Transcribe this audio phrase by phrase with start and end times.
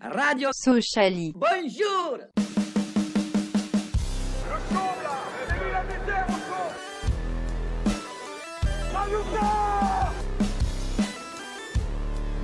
[0.00, 1.32] Radio Sociali.
[1.34, 2.18] Bonjour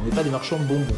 [0.01, 0.95] On n'est pas des marchands de bonbons.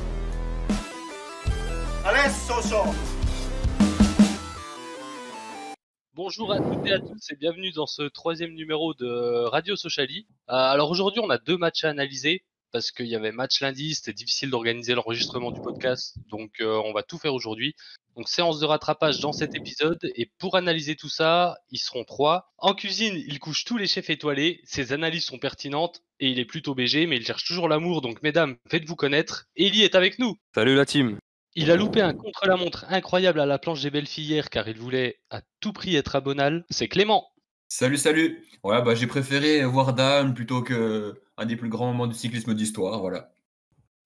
[6.14, 10.26] Bonjour à toutes et à tous et bienvenue dans ce troisième numéro de Radio Sociali.
[10.48, 13.94] Euh, alors aujourd'hui on a deux matchs à analyser parce qu'il y avait match lundi,
[13.94, 17.74] c'était difficile d'organiser l'enregistrement du podcast, donc euh, on va tout faire aujourd'hui.
[18.16, 22.52] Donc séance de rattrapage dans cet épisode et pour analyser tout ça, ils seront trois.
[22.56, 26.46] En cuisine, il couche tous les chefs étoilés, ses analyses sont pertinentes et il est
[26.46, 29.46] plutôt BG mais il cherche toujours l'amour, donc mesdames, faites-vous connaître.
[29.56, 30.36] Eli est avec nous.
[30.54, 31.18] Salut la team.
[31.54, 34.78] Il a loupé un contre-la-montre incroyable à la planche des belles filles hier car il
[34.78, 36.64] voulait à tout prix être abonal.
[36.70, 37.28] C'est Clément.
[37.68, 38.46] Salut, salut.
[38.62, 42.54] Ouais, bah, j'ai préféré voir Dan plutôt que un des plus grands moments du cyclisme
[42.54, 43.30] d'histoire, voilà.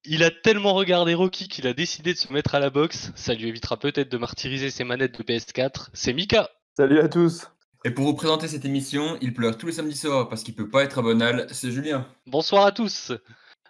[0.04, 3.12] Il a tellement regardé Rocky qu'il a décidé de se mettre à la boxe.
[3.16, 5.88] Ça lui évitera peut-être de martyriser ses manettes de PS4.
[5.92, 6.50] C'est Mika.
[6.76, 7.46] Salut à tous.
[7.84, 10.68] Et pour vous présenter cette émission, il pleure tous les samedis soirs parce qu'il peut
[10.68, 12.06] pas être abonal, c'est Julien.
[12.26, 13.12] Bonsoir à tous.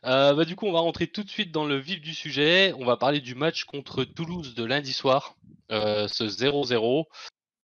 [0.04, 2.72] Euh, bah, du coup, on va rentrer tout de suite dans le vif du sujet.
[2.78, 5.36] On va parler du match contre Toulouse de lundi soir,
[5.72, 7.06] euh, ce 0-0.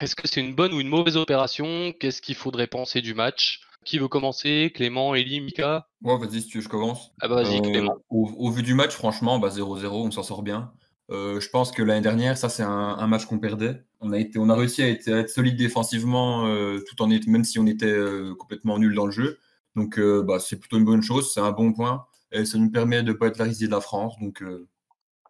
[0.00, 1.92] Est-ce que c'est une bonne ou une mauvaise opération?
[1.92, 3.60] Qu'est-ce qu'il faudrait penser du match?
[3.84, 4.72] Qui veut commencer?
[4.74, 5.88] Clément, Eli, Mika?
[6.02, 7.12] Ouais, vas-y, si tu veux, je commence.
[7.20, 7.96] Ah bah vas-y, Euh, Clément.
[8.10, 10.72] au, au vu du match, franchement, bah, 0-0, on s'en sort bien.
[11.10, 13.84] Euh, je pense que l'année dernière, ça, c'est un, un match qu'on perdait.
[14.00, 17.10] On a, été, on a réussi à être, à être solide défensivement, euh, tout en
[17.10, 19.38] étant- même si on était euh, complètement nul dans le jeu.
[19.76, 22.06] Donc, euh, bah, c'est plutôt une bonne chose, c'est un bon point.
[22.32, 24.14] Et ça nous permet de ne pas être la risée de la France.
[24.20, 24.66] Donc, euh,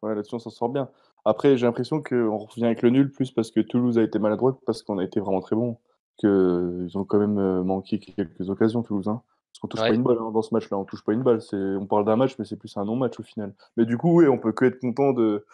[0.03, 0.89] Ouais, là-dessus, on s'en sort bien.
[1.25, 4.53] Après, j'ai l'impression qu'on revient avec le nul, plus parce que Toulouse a été maladroit,
[4.53, 5.79] que parce qu'on a été vraiment très bon.
[6.23, 9.09] Que ils ont quand même euh, manqué quelques occasions, Toulouse.
[9.09, 9.23] hein.
[9.53, 9.89] Parce qu'on touche Ouais.
[9.91, 10.79] pas une balle hein, dans ce match-là.
[10.79, 11.41] On touche pas une balle.
[11.41, 11.57] C'est...
[11.57, 13.55] On parle d'un match, mais c'est plus un non-match au final.
[13.77, 15.45] Mais du coup, oui, on peut que être content de,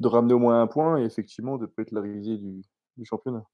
[0.00, 2.62] de ramener au moins un point et effectivement de peut être la risée du,
[2.96, 3.44] du championnat.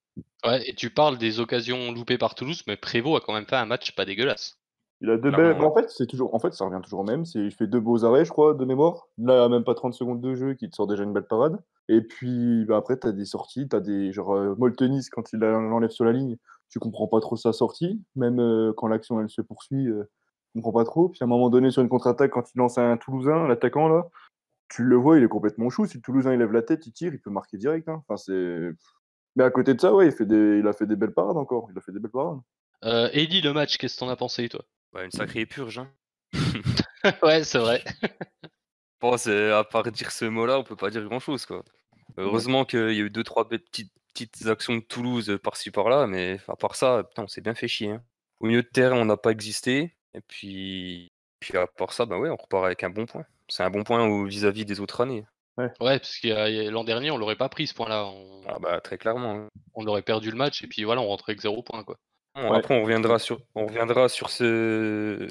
[0.45, 3.57] Ouais, et tu parles des occasions loupées par Toulouse, mais Prévost a quand même fait
[3.57, 4.59] un match pas dégueulasse.
[5.01, 5.61] Il a deux belles.
[5.61, 6.33] En fait, c'est toujours.
[6.33, 7.25] En fait, ça revient toujours au même.
[7.25, 9.09] C'est il fait deux beaux arrêts, je crois, de mémoire.
[9.19, 11.59] Là, même pas 30 secondes de jeu, qui te sort déjà une belle parade.
[11.89, 15.33] Et puis bah, après, tu as des sorties, tu as des genre euh, Moltenis quand
[15.33, 16.37] il l'enlève sur la ligne,
[16.73, 18.03] tu comprends pas trop sa sortie.
[18.17, 20.05] Même euh, quand l'action elle se poursuit, euh,
[20.55, 21.11] tu comprends pas trop.
[21.11, 24.09] Puis à un moment donné, sur une contre-attaque, quand il lance un Toulousain, l'attaquant là,
[24.71, 25.85] tu le vois, il est complètement chou.
[25.87, 27.89] Si le Toulousain il lève la tête, il tire, il peut marquer direct.
[27.89, 28.03] hein.
[28.09, 28.71] Enfin, c'est.
[29.37, 30.59] Mais à côté de ça, ouais, il, fait des...
[30.59, 31.69] il a fait des belles parades encore.
[31.71, 32.41] Il a fait des belles parades.
[32.85, 34.65] Euh, le match, qu'est-ce que t'en as pensé, toi?
[34.95, 35.79] Ouais, une sacrée purge.
[35.79, 35.89] Hein.
[37.23, 37.83] Ouais, c'est vrai.
[39.01, 41.47] Bon, c'est, à part dire ce mot-là, on peut pas dire grand-chose.
[41.47, 41.65] quoi.
[42.17, 46.07] Heureusement qu'il y a eu deux, trois petites, petites actions de Toulouse euh, par-ci par-là,
[46.07, 47.91] mais à part ça, putain, on s'est bien fait chier.
[47.91, 48.03] hein.
[48.41, 49.95] Au milieu de terrain, on n'a pas existé.
[50.15, 53.25] Et puis, puis à part ça, bah ouais, on repart avec un bon point.
[53.49, 55.25] C'est un bon point vis-à-vis des autres années.
[55.59, 58.07] Ouais, parce que l'an dernier, on l'aurait pas pris ce point-là.
[58.07, 59.35] On, Ah bah très clairement.
[59.35, 59.49] hein.
[59.75, 61.97] on aurait perdu le match et puis voilà, on rentrait avec zéro point, quoi.
[62.35, 62.59] Bon, Ouais.
[62.59, 65.29] Après, on reviendra sur, on reviendra sur ce,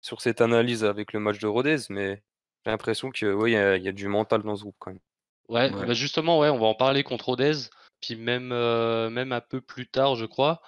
[0.00, 2.22] sur cette analyse avec le match de Rodez, mais
[2.64, 4.76] j'ai l'impression que ouais, il y, a- il y a du mental dans ce groupe
[4.78, 5.00] quand même.
[5.48, 5.86] Ouais, Ouais.
[5.86, 7.52] bah justement, ouais, on va en parler contre Rodez,
[8.04, 10.60] puis même, euh, même un peu plus tard, je crois.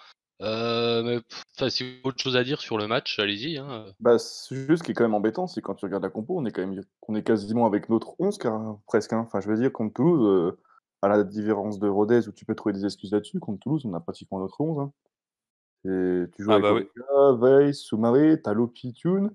[0.43, 3.59] Euh, mais, si vous avez autre chose à dire sur le match, allez-y.
[3.59, 3.87] Hein.
[4.01, 6.35] Bah, c'est juste ce qui est quand même embêtant, c'est quand tu regardes la compo,
[6.39, 9.13] on est quand même on est quasiment avec notre 11 car, presque.
[9.13, 9.25] hein.
[9.27, 10.59] Enfin, je veux dire, contre Toulouse, euh,
[11.03, 13.95] à la différence de Rodez où tu peux trouver des excuses là-dessus, contre Toulouse, on
[13.95, 14.79] a pratiquement notre 11.
[14.81, 14.93] hein.
[15.85, 16.89] Et tu joues Ah avec bah oui.
[17.11, 19.31] Olega, Weiss, Soumaré, t'as Lopi, Thune,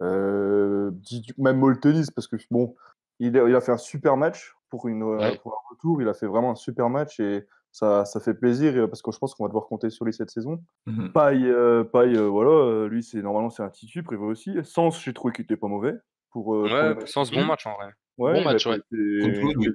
[0.00, 0.90] euh,
[1.36, 2.74] même Moltenis, parce que bon,
[3.18, 5.38] il a, il a fait un super match pour, une, euh, Ouais.
[5.38, 8.74] pour un retour, il a fait vraiment un super match et ça, ça fait plaisir
[8.76, 10.62] euh, parce que je pense qu'on va devoir compter sur lui cette saison.
[10.86, 11.12] mhm.
[11.12, 14.52] Paille, euh, Paille, euh, voilà, lui c'est normalement c'est un titu, prévu aussi.
[14.64, 15.94] Sens, j'ai trouvé qu'il était pas mauvais
[16.30, 16.54] pour.
[16.54, 17.92] euh, pour Ouais, sans ce bon match en vrai.
[18.18, 18.76] Ouais, bon il a match, ouais.
[18.78, 19.72] été- Contre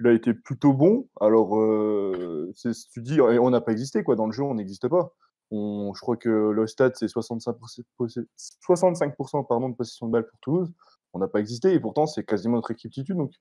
[0.00, 1.08] il a été plutôt bon.
[1.20, 4.86] Alors, euh, c'est tu dis, on n'a pas existé quoi dans le jeu, on n'existe
[4.88, 5.12] pas.
[5.50, 8.24] On, je crois que le stade c'est 65%, possi-
[8.60, 10.72] 65% pardon, de possession de balle pour Toulouse.
[11.18, 13.14] On n'a pas existé et pourtant c'est quasiment notre équipe titu.
[13.14, 13.32] Donc,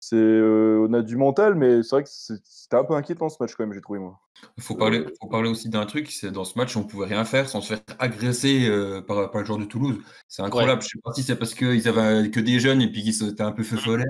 [0.00, 3.36] c'est, euh, on a du mental, mais c'est vrai que c'était un peu inquiétant ce
[3.40, 4.20] match quand même, j'ai trouvé moi.
[4.56, 7.24] Il faut parler, faut parler aussi d'un truc, c'est dans ce match, on pouvait rien
[7.24, 9.98] faire sans se faire agresser euh, par, par le joueur de Toulouse.
[10.28, 10.82] C'est incroyable.
[10.82, 13.42] Je sais pas si c'est parce qu'ils avaient que des jeunes et puis qu'ils étaient
[13.42, 14.04] un peu feu follet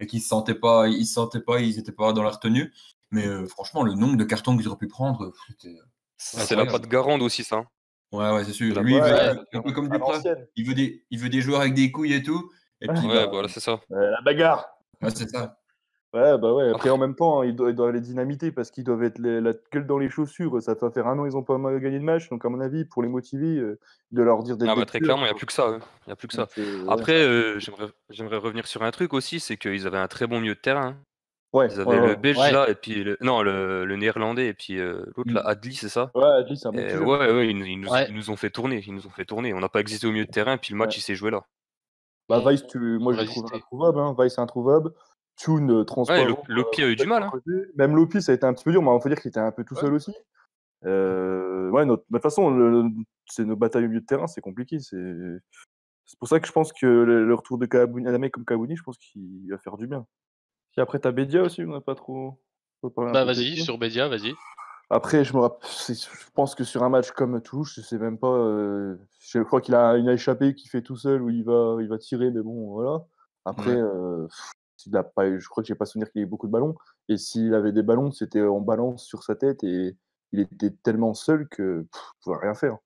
[0.00, 2.72] et qu'ils se sentaient pas, ils se sentaient pas, ils étaient pas dans la retenue.
[3.10, 5.76] Mais euh, franchement, le nombre de cartons qu'ils auraient pu prendre, euh, c'était.
[6.18, 7.64] C'est la patte Garande aussi, ça.
[8.12, 8.16] Hein.
[8.18, 8.80] Ouais, ouais, c'est sûr.
[8.82, 10.46] Lui, il veut, Ouais, un peu comme l'ancienne.
[10.56, 12.50] il veut des, il veut des joueurs avec des couilles et tout.
[12.80, 13.80] Et puis, Ouais, bah, voilà, c'est ça.
[13.92, 14.68] Euh, la bagarre.
[15.02, 15.56] ouais, c'est ça.
[16.14, 16.70] Ouais, bah ouais.
[16.70, 19.42] Après, en même temps, ils doivent, ils doivent les dynamiter parce qu'ils doivent être les-
[19.42, 20.62] la gueule dans les chaussures.
[20.62, 22.30] Ça va faire un an, ils ont pas mal gagné de match.
[22.30, 23.78] Donc, à mon avis, pour les motiver, euh,
[24.12, 25.38] de leur dire Ah bah, des très tueurs, clairement, il n'y a quoi.
[25.38, 25.66] plus que ça.
[25.68, 25.80] hein.
[26.06, 26.48] Il y a plus que ça.
[26.56, 26.86] Euh.
[26.88, 30.40] Après, euh, j'aimerais j'aimerais revenir sur un truc aussi, c'est qu'ils avaient un très bon
[30.40, 30.96] milieu de terrain.
[31.54, 32.14] Ouais, Ils avaient ouais, le.
[32.16, 32.52] Belge Ouais.
[32.52, 35.46] là, et puis le, non, le, le néerlandais, et puis euh, l'autre là, Mm.
[35.46, 36.10] Adli, c'est ça?
[36.14, 38.06] Ouais, Adli, c'est un bon Et ouais, ouais, ils, nous- ils nous, Ouais.
[38.08, 38.82] ils nous ont fait tourner.
[38.86, 39.54] Ils nous ont fait tourner.
[39.54, 40.98] On n'a pas existé au milieu de terrain, puis le match Ouais.
[40.98, 41.44] il s'est joué là.
[42.28, 42.78] Bah, On- Vice, tu...
[42.98, 43.98] moi, on je le trouve introuvable.
[44.00, 44.14] Hein.
[44.18, 44.90] Vice, c'est introuvable.
[45.36, 45.84] Tune, euh.
[46.26, 47.22] Lo- Lopi a eu du mal.
[47.22, 47.32] hein.
[47.76, 49.40] Même Lopi, ça a été un petit peu dur, mais il faut dire qu'il était
[49.40, 49.80] un peu tout Ouais.
[49.80, 50.12] seul aussi.
[50.84, 52.02] Euh, ouais, notre...
[52.10, 52.84] bah, de toute façon, le...
[53.26, 54.78] c'est nos batailles au milieu de terrain, c'est compliqué.
[54.80, 54.96] C'est
[56.04, 58.44] c'est pour ça que je pense que le, le retour de Kabouni, un mec comme
[58.44, 60.06] Kabouni, je pense qu'il va faire du bien.
[60.72, 62.40] Puis après, t'as Bedia aussi, on n'a pas trop.
[62.96, 63.64] Bah vas-y, Bedia.
[63.64, 64.34] sur Bédia, vas-y.
[64.90, 68.32] Après, je me je pense que sur un match comme Toulouse, je sais même pas.
[68.32, 71.88] euh, Je crois qu'il a une échappée qu'il fait tout seul où il va, il
[71.88, 73.04] va tirer, mais bon, voilà.
[73.44, 73.80] Après, Ouais.
[73.82, 74.26] euh,
[74.86, 76.52] il a pas, eu- je crois que j'ai pas souvenir qu'il ait eu beaucoup de
[76.52, 76.74] ballons.
[77.08, 79.96] Et s'il avait des ballons, c'était en balance sur sa tête et
[80.32, 82.76] il était tellement seul que pff, il pouvait rien faire.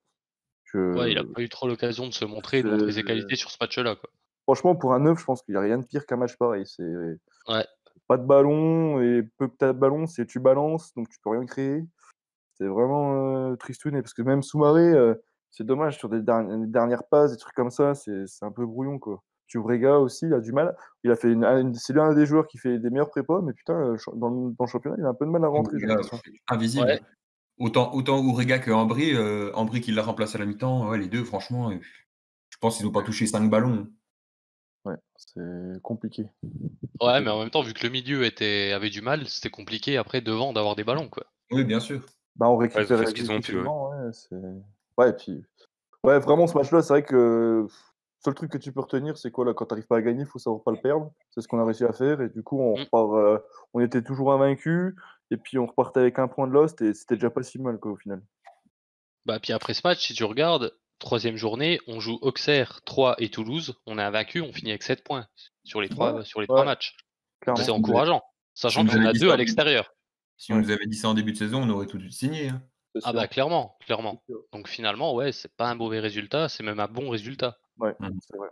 [0.65, 3.35] Je- Ouais, il a pas eu trop l'occasion de se montrer, de montrer ses qualités
[3.35, 3.95] sur ce match-là.
[3.95, 4.09] quoi.
[4.43, 6.65] Franchement, pour un neuf, je pense qu'il n'y a rien de pire qu'un match pareil.
[6.65, 6.83] C'est
[7.47, 7.65] Ouais.
[8.07, 11.45] pas de ballon et peu que de ballon, c'est tu balances, donc tu peux rien
[11.45, 11.83] créer.
[12.55, 15.15] C'est vraiment euh, tristouné parce que même Soumaré, euh,
[15.49, 18.65] c'est dommage sur des, derni- des dernières passes, des trucs comme ça, c'est un peu
[18.65, 19.21] brouillon quoi.
[19.47, 20.75] Chuvrega aussi, il a du mal.
[21.03, 23.53] Il a fait une, une- c'est l'un des joueurs qui fait des meilleurs prépas, mais
[23.53, 25.77] putain, euh, dans le, dans le championnat, il a un peu de mal à rentrer.
[26.47, 26.85] invisible.
[26.85, 27.01] Ouais.
[27.59, 31.07] Autant, autant Ourega que Ambry, euh, Ambry qui l'a remplacé à la mi-temps, ouais, les
[31.07, 31.75] deux, franchement, euh,
[32.49, 33.87] je pense qu'ils n'ont pas touché 5 ballons.
[34.85, 36.25] Ouais, c'est compliqué.
[37.01, 39.97] Ouais, mais en même temps, vu que le milieu était avait du mal, c'était compliqué
[39.97, 41.09] après devant d'avoir des ballons.
[41.09, 41.25] quoi.
[41.51, 42.05] Oui, bien sûr.
[42.35, 43.67] Bah, on récupère ce qu'ils ont pu, ouais.
[44.97, 45.43] ouais, et puis
[46.03, 47.67] ouais, vraiment ce match-là, c'est vrai que le
[48.25, 50.25] seul truc que tu peux retenir, c'est quoi là, quand t'arrives pas à gagner, il
[50.25, 51.11] faut savoir pas le perdre.
[51.31, 52.83] C'est ce qu'on a réussi à faire et du coup, on Mm.
[52.83, 53.39] repart, euh,
[53.73, 54.95] on était toujours invaincu
[55.31, 57.77] et puis on repartait avec un point de lost et c'était déjà pas si mal
[57.79, 58.21] quoi au final.
[59.25, 63.29] Bah puis après ce match, si tu regardes, troisième journée, on joue Auxerre, 3 et
[63.29, 63.75] Toulouse.
[63.85, 65.27] On est invaincu, on finit avec 7 points
[65.63, 66.55] sur les trois, Ouais, sur les ouais.
[66.55, 66.95] trois matchs.
[67.41, 67.63] Clairement.
[67.63, 68.21] C'est encourageant.
[68.53, 69.93] Sachant qu'on a deux à l'extérieur.
[70.37, 72.13] Si on nous avait dit ça en début de saison, on aurait tout de suite
[72.13, 72.49] signé.
[72.49, 72.61] hein.
[73.03, 74.23] Ah bah clairement, clairement.
[74.51, 77.57] Donc finalement, ouais, c'est pas un mauvais résultat, c'est même un bon résultat.
[77.77, 78.09] Ouais, Mm.
[78.21, 78.49] c'est vrai.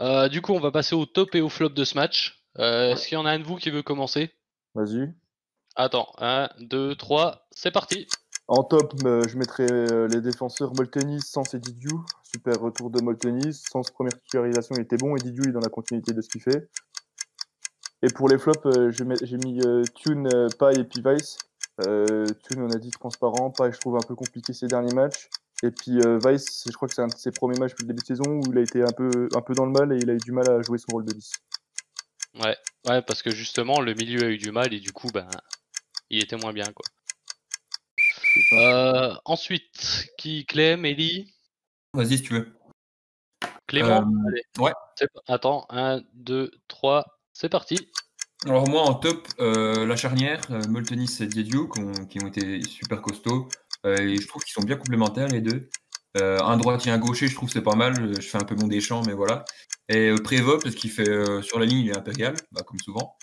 [0.00, 2.42] Euh, du coup, on va passer au top et au flop de ce match.
[2.58, 4.34] Euh, Est-ce qu'il y en a un de vous qui veut commencer?
[4.74, 5.12] Vas-y.
[5.76, 8.08] Attends, 1, 2, 3, c'est parti.
[8.48, 12.04] En top, euh, je mettrais euh, les défenseurs Moltenis, Sans et Didiou.
[12.22, 13.54] Super retour de Moltenis.
[13.70, 16.42] Sans première titularisation, il était bon et Didiou est dans la continuité de ce qu'il
[16.42, 16.68] fait.
[18.02, 19.60] Et pour les flops, euh, j'ai mis
[19.94, 20.28] Tune,
[20.58, 21.38] Pai et puis Vice.
[21.86, 23.50] Euh, Tune, on a dit transparent.
[23.50, 25.28] Pai, je trouve un peu compliqué ces derniers matchs.
[25.62, 28.02] Et puis Vice, je crois que c'est un de ses premiers matchs depuis le début
[28.02, 30.10] de saison où il a été un peu, un peu dans le mal et il
[30.10, 31.32] a eu du mal à jouer son rôle de 10.
[32.42, 32.56] Ouais,
[32.88, 35.28] ouais, parce que justement, le milieu a eu du mal et du coup, ben,
[36.10, 36.84] il était moins bien, quoi.
[38.52, 41.32] Euh, ensuite, qui Clem, Ellie?
[41.94, 42.52] Vas-y, si tu veux.
[43.66, 44.42] Clément Euh, Allez.
[44.58, 44.72] ouais.
[44.96, 47.90] C'est- Attends, 1, 2, 3, c'est parti.
[48.44, 52.26] Alors moi en top, euh, la charnière, euh, Moltenis et Diediou, qui ont, qui ont
[52.26, 53.48] été super costauds.
[53.86, 55.68] Euh, et je trouve qu'ils sont bien complémentaires les deux.
[56.18, 58.14] Euh, un droitier, un gaucher, je trouve que c'est pas mal.
[58.20, 59.44] Je fais un peu mon deschamps, mais voilà.
[59.88, 62.78] Et euh, Prévost, parce qu'il fait euh, sur la ligne, il est impérial, bah, comme
[62.80, 63.16] souvent.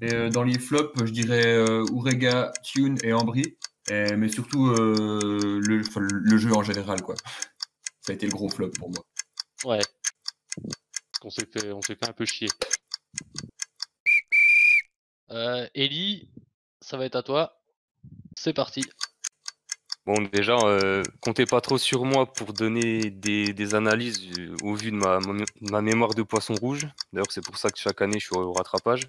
[0.00, 3.56] Et euh, dans les flops, je dirais euh, Ourega, Tune et Ambry.
[3.88, 7.14] Et- mais surtout euh, le, jeu en général, quoi.
[8.00, 9.04] Ça a été le gros flop pour moi.
[9.64, 9.80] Ouais.
[11.22, 12.48] On s'est fait, on s'est fait un peu chier.
[15.30, 16.28] Euh, Ellie,
[16.80, 17.60] ça va être à toi.
[18.36, 18.84] C'est parti.
[20.06, 24.74] Bon, déjà, euh, comptez pas trop sur moi pour donner des, des analyses euh, au
[24.74, 26.86] vu de ma, ma, ma mémoire de poisson rouge.
[27.12, 29.04] D'ailleurs, c'est pour ça que chaque année, je suis au rattrapage.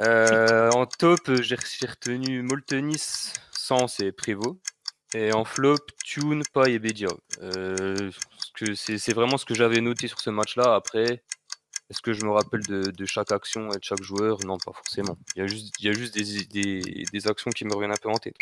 [0.00, 3.32] Euh, en top, euh, j'ai j'ai retenu Moltenis,
[3.68, 4.56] Sens et Prévost.
[5.14, 7.08] Et en flop, Tune, Pai et Bedia.
[7.42, 7.94] Euh,
[8.30, 10.74] parce que c'est c'est vraiment ce que j'avais noté sur ce match-là.
[10.74, 11.22] Après,
[11.90, 14.38] est-ce que je me rappelle de, de chaque action et de chaque joueur?
[14.44, 15.16] Non, pas forcément.
[15.34, 17.92] Il y a juste, il y a juste des, des, des actions qui me reviennent
[17.92, 18.36] un peu en tête.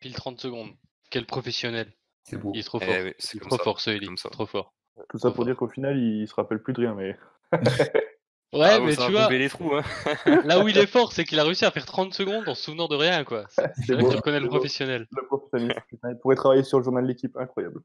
[0.00, 0.70] Pile 30 secondes.
[1.10, 1.92] Quel professionnel.
[2.24, 2.52] C'est beau.
[2.54, 3.12] Il est trop Eh fort.
[3.18, 4.30] c'est Il est trop ça, fort ce c'est ça.
[4.30, 4.74] Trop fort.
[5.10, 6.94] Tout ça Trop pour dire qu'au final, il se rappelle plus de rien.
[6.94, 7.16] Mais
[8.54, 9.82] Ouais, Ah, mais ça tu vois, les trous, hein.
[10.44, 12.62] là où il est fort, c'est qu'il a réussi à faire 30 secondes en se
[12.62, 13.44] souvenant de rien, quoi.
[13.48, 15.06] C'est là que tu reconnais le professionnel.
[15.10, 17.80] le professionnalisme, putain, il pourrait travailler sur le journal de l'équipe, incroyable.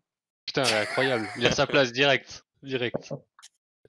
[0.45, 1.27] Putain, ouais, incroyable.
[1.37, 2.45] Il a sa place direct.
[2.63, 3.13] Direct.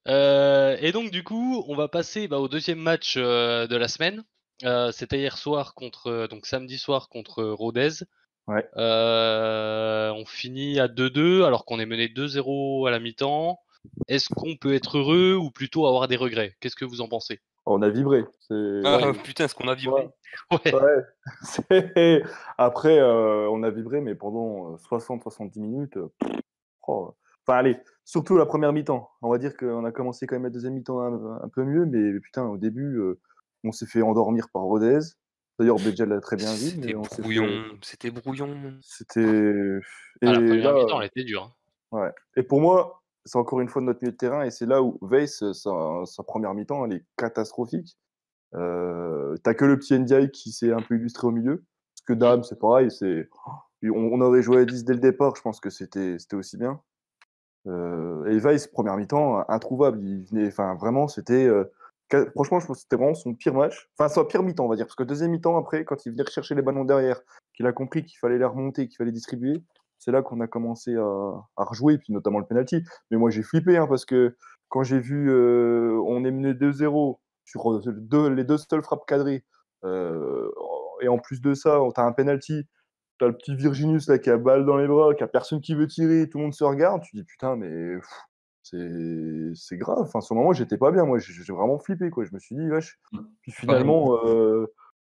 [0.08, 3.88] Euh, et donc, du coup, on va passer bah, au deuxième match euh, de la
[3.88, 4.24] semaine.
[4.64, 8.04] Euh, C'était hier soir contre, euh, donc samedi soir contre Rodez.
[8.46, 8.66] Ouais.
[8.76, 13.60] Euh, on finit à 2-2 alors qu'on est mené 2-0 à la mi-temps.
[14.08, 16.54] Est-ce qu'on peut être heureux ou plutôt avoir des regrets?
[16.60, 17.40] Qu'est-ce que vous en pensez?
[17.66, 18.24] On a vibré.
[18.84, 20.08] Ah, putain, ce qu'on a vibré?
[20.50, 20.74] Ouais.
[20.74, 21.04] Ouais.
[21.42, 22.22] C'est-
[22.58, 25.96] Après, euh, on a vibré, mais pendant 60-70 minutes.
[25.96, 26.08] euh,
[26.88, 27.14] oh.
[27.46, 29.10] Enfin, allez, surtout la première mi-temps.
[29.22, 31.86] On va dire qu'on a commencé quand même la deuxième mi-temps un, un peu mieux,
[31.86, 33.18] mais putain, au début, euh,
[33.64, 34.98] on s'est fait endormir par Rodez.
[35.58, 36.70] D'ailleurs, Béja l'a très bien vu.
[36.70, 37.48] C'était mais on s'est fait- brouillon.
[37.82, 38.74] C'était brouillon.
[38.82, 39.20] C'était.
[39.20, 41.42] Et Ah, la première là, mi-temps, elle était dure.
[41.92, 41.98] hein.
[41.98, 42.10] Ouais.
[42.36, 42.99] Et pour moi,
[43.30, 46.22] c'est encore une fois notre milieu de terrain, et c'est là où Weiss, sa, sa
[46.24, 47.96] première mi-temps, elle est catastrophique.
[48.54, 51.62] Euh, T'as que le petit Ndiaye qui s'est un peu illustré au milieu.
[51.94, 53.28] Parce que Dame, c'est pareil, c'est
[53.84, 56.80] on, on aurait joué à 10 dès le départ, je pense que c'était aussi bien.
[57.68, 60.00] Euh, et Weiss, première mi-temps, introuvable.
[60.02, 61.46] Il enfin, vraiment, c'était.
[61.46, 61.70] euh,
[62.34, 63.88] franchement, je pense que c'était vraiment son pire match.
[63.96, 64.86] Enfin, son pire mi-temps, on va dire.
[64.86, 67.20] Parce que deuxième mi-temps, après, quand il venait rechercher les ballons derrière,
[67.54, 69.62] qu'il a compris qu'il fallait les remonter, qu'il fallait distribuer,
[70.00, 71.02] c'est là qu'on a commencé à,
[71.56, 72.82] à rejouer, puis notamment le penalty.
[73.10, 74.34] Mais moi, j'ai flippé, hein, parce que
[74.68, 79.06] quand j'ai vu, euh, on est mené 2-0 sur euh, deux- les deux seules frappes
[79.06, 79.44] cadrées,
[79.84, 80.50] euh,
[81.02, 82.64] et en plus de ça, tu as un penalty,
[83.18, 85.60] tu as le petit Virginius là, qui a balle dans les bras, qui a personne
[85.60, 87.96] qui veut tirer, tout le monde se regarde, tu dis putain, mais
[88.62, 90.00] c'est grave.
[90.02, 92.24] Enfin, sur le moment, j'étais pas bien, moi, j'ai vraiment flippé, quoi.
[92.24, 92.98] Je me suis dit, wesh.
[93.12, 93.18] Mm.
[93.42, 94.66] Puis finalement, euh,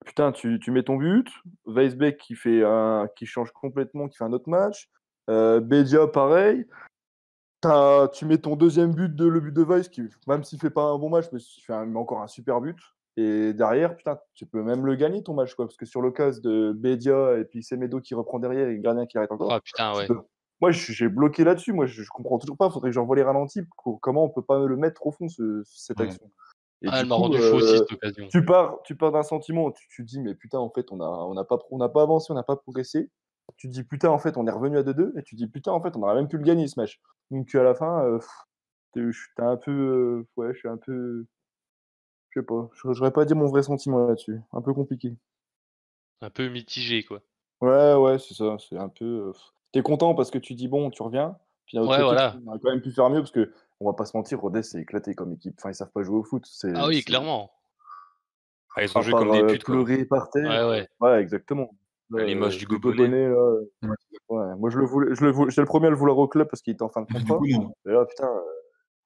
[0.05, 1.27] putain, tu, tu mets ton but,
[1.65, 4.89] Weisbeck qui, fait un, qui change complètement, qui fait un autre match,
[5.29, 6.65] euh, Bedia pareil.
[7.61, 10.71] T'as- tu mets ton deuxième but, de, le but de Weiss, qui, même s'il fait
[10.71, 12.77] pas un bon match, mais il fait un- encore un super but.
[13.17, 16.11] Et derrière, putain, tu peux même le gagner ton match, quoi, parce que sur le
[16.11, 19.51] cas de Bedia et puis Semedo qui reprend derrière et gardien qui arrête encore.
[19.53, 20.07] Ah putain, ouais.
[20.07, 20.21] peux-
[20.61, 21.73] Moi, j'ai bloqué là-dessus.
[21.73, 22.69] Moi, je, je comprends toujours pas.
[22.69, 23.61] Faudrait que j'envoie les ralentis.
[23.75, 26.07] Co- Comment on peut pas le mettre au fond, ce- cette Ouais.
[26.83, 28.27] Et Ah, elle m'a rendu aussi euh, cette occasion.
[28.29, 30.91] tu pars, tu pars d'un sentiment, où tu, tu te dis, mais putain, en fait,
[30.91, 33.09] on n'a on n'a pas, on pas avancé, on n'a pas progressé.
[33.57, 35.17] Tu te dis, putain, en fait, on est revenu à 2-2.
[35.17, 36.99] Et tu te dis, putain, en fait, on aurait même pu le gagner ce match.
[37.29, 38.19] Donc, à la fin, euh,
[38.95, 39.71] je suis un peu.
[39.71, 41.25] euh, ouais, je suis un peu.
[42.29, 42.69] Je sais pas.
[42.73, 44.39] Je n'aurais pas dire mon vrai sentiment là-dessus.
[44.53, 45.15] Un peu compliqué.
[46.21, 47.21] Un peu mitigé, quoi.
[47.61, 48.55] Ouais, ouais, c'est ça.
[48.69, 49.05] C'est un peu.
[49.05, 49.33] euh.
[49.71, 51.37] T'es content parce que tu dis, bon, tu reviens.
[51.65, 52.35] Puis Ouais, voilà.
[52.43, 54.63] on aurait quand même pu faire mieux parce que, on va pas se mentir, Rodez,
[54.63, 55.55] c'est éclaté comme équipe.
[55.57, 56.43] Enfin, ils savent pas jouer au foot.
[56.45, 57.51] C'est- Ah oui, c'est- clairement.
[58.75, 60.49] Ah, ils ont À joué comme des euh, putes, pleurer par terre.
[60.49, 60.87] Ouais, ouais.
[61.01, 61.71] Ouais, exactement.
[62.17, 63.07] À l'image Euh, du Gobonnet.
[63.07, 63.89] là, euh, Ouais.
[64.29, 64.55] ouais.
[64.57, 66.47] Moi, je le voulais, je le voulais, j'étais le premier à le vouloir au club
[66.49, 67.39] parce qu'il était en fin de contrat.
[67.39, 67.73] non.
[67.85, 68.39] Et là, putain, euh,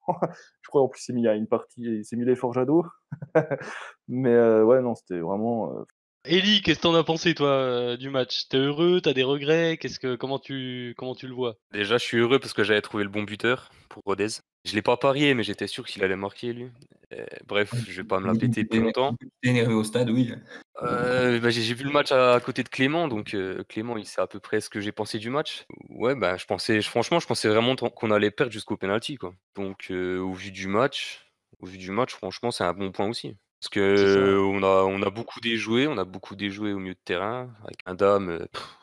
[0.61, 2.85] je crois en plus, il s'est mis à une partie, il s'est mis les Forjado.
[4.07, 5.71] Mais euh, ouais, non, c'était vraiment.
[5.79, 5.83] euh,
[6.27, 8.47] Eli, qu'est-ce que t'en as pensé, toi, euh, du match?
[8.47, 8.99] T'es heureux?
[9.01, 9.77] T'as des regrets?
[9.77, 11.57] Qu'est-ce que, comment tu, comment tu le vois?
[11.71, 14.27] Déjà, je suis heureux parce que j'avais trouvé le bon buteur pour Rodez.
[14.65, 16.69] Je l'ai pas parié, mais j'étais sûr qu'il allait marquer, lui.
[17.13, 19.15] Euh, bref, je vais pas me la péter plus longtemps.
[19.43, 20.31] T'es énervé au stade, oui.
[20.81, 24.05] Euh, bah, j'ai vu le match à, à côté de Clément, donc euh, Clément, il
[24.05, 25.65] sait à peu près ce que j'ai pensé du match.
[25.89, 29.33] Ouais, bah, je pensais, franchement, je pensais vraiment qu'on allait perdre jusqu'au penalty, quoi.
[29.55, 31.27] Donc, euh, au vu du match,
[31.59, 33.37] au vu du match, franchement, c'est un bon point aussi.
[33.59, 36.99] Parce que on a, on a beaucoup déjoué, on a beaucoup déjoué au milieu de
[37.03, 38.77] terrain, avec un dame, pff,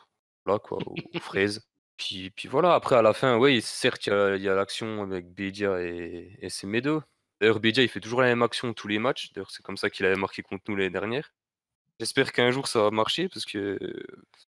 [0.45, 1.65] là, quoi, aux, aux fraises.
[1.97, 4.55] Puis, puis voilà, après, à la fin, ouais, certes, il y a, il y a
[4.55, 7.03] l'action avec Bedia et, et Semedo.
[7.39, 9.31] D'ailleurs, Bedia, il fait toujours la même action tous les matchs.
[9.33, 11.33] D'ailleurs, c'est comme ça qu'il avait marqué contre nous l'année dernière.
[11.99, 13.77] J'espère qu'un jour ça va marcher parce que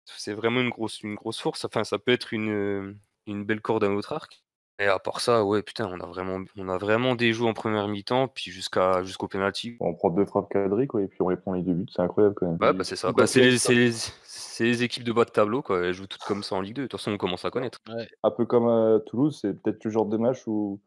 [0.04, 1.64] c'est vraiment une grosse, une grosse force.
[1.64, 4.42] Enfin, ça peut être une, une belle corde à notre arc.
[4.78, 7.88] Et à part ça, ouais, putain, on a vraiment, on a vraiment déjoué en première
[7.88, 9.76] mi-temps, puis jusqu'à jusqu'au penalty.
[9.80, 11.86] on prend deux frappes cadrées, quoi, et puis on les prend les deux buts.
[11.94, 12.58] C'est incroyable quand même.
[12.60, 13.10] Ouais, bah c'est ça.
[13.12, 13.92] Bah, c'est les, les-
[14.24, 15.80] c'est les équipes de bas de tableau, quoi.
[15.84, 16.82] Elles jouent toutes comme ça en Ligue 2.
[16.82, 17.78] De toute façon, on commence à connaître.
[18.22, 20.80] Un peu comme à Toulouse, c'est peut-être le genre de match où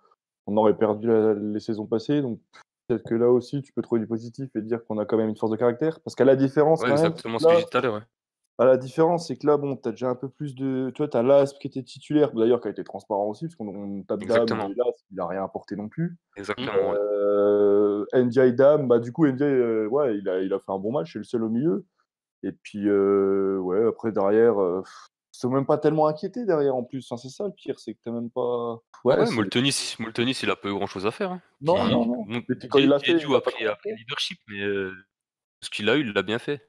[0.47, 2.21] on aurait perdu la- les saisons passées.
[2.21, 2.39] Donc
[2.87, 5.29] peut-être que là aussi, tu peux trouver du positif et dire qu'on a quand même
[5.29, 5.99] une force de caractère.
[6.01, 8.01] Parce qu'à la différence, Ouais, quand même, exactement ce que j'ai dit tout à l'heure.
[8.59, 10.91] À la différence, c'est que là, bon, t'as déjà un peu plus de.
[10.93, 13.67] Tu vois, t'as Lasp qui était titulaire, d'ailleurs, qui a été transparent aussi, parce qu'on
[13.69, 14.67] on tape Dame, Exactement.
[14.67, 16.17] mais Lasp, il a rien apporté non plus.
[16.35, 16.73] Exactement.
[16.73, 16.97] ouais.
[16.99, 20.77] Euh, NJ Dame, bah, du coup, NJ, euh, ouais, il a, il a fait un
[20.77, 21.85] bon match, c'est le seul au milieu.
[22.43, 24.83] Et puis, euh, ouais, après, derrière, euh,
[25.31, 27.05] sont même pas tellement inquiétés derrière en plus.
[27.09, 28.73] Enfin, c'est ça le pire, c'est que t'as même pas.
[29.05, 31.31] Ouais, Ouais, c'est- Moltenis, Moltenis, il a pas eu grand chose à faire.
[31.31, 31.41] hein.
[31.61, 32.25] Non, Puis, non, non.
[32.49, 33.53] Et puis quand il l'a fait, il a a pris,
[33.95, 34.91] leadership, mais euh,
[35.61, 36.61] ce qu'il a eu, il l'a bien fait.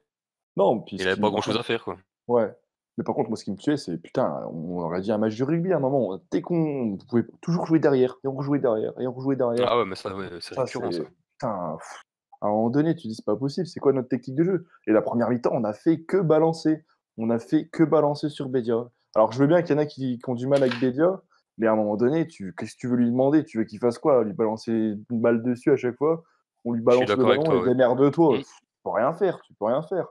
[0.57, 1.97] Non, puis Il avait pas grand chose à faire, quoi.
[2.27, 2.53] Ouais.
[2.97, 5.37] Mais par contre, moi, ce qui me tuait, c'est putain, on aurait dit un match
[5.37, 6.19] de rugby à un moment.
[6.29, 9.65] Dès qu'on pouvait toujours jouer derrière, et on rejouait derrière, et on rejouait derrière.
[9.69, 11.03] Ah ouais, mais ça, ouais, c'est récurrent, ça.
[11.39, 12.03] Putain, pff,
[12.41, 14.67] à un moment donné, tu dis c'est pas possible, c'est quoi notre technique de jeu?
[14.87, 16.83] Et la première mi-temps, on a fait que balancer.
[17.17, 18.89] On a fait que balancer sur Bédia.
[19.15, 21.21] Alors je veux bien qu'il y en a qui, qui ont du mal avec Bédia,
[21.57, 23.43] mais à un moment donné, tu, qu'est-ce que tu veux lui demander?
[23.45, 24.23] Tu veux qu'il fasse quoi?
[24.23, 26.23] Lui balancer une balle dessus à chaque fois?
[26.65, 27.67] On lui balance le ballon toi, et ouais.
[27.69, 28.37] démerde-toi.
[28.37, 28.41] Mm.
[28.41, 28.45] Tu
[28.83, 30.07] peux rien faire, tu peux rien faire.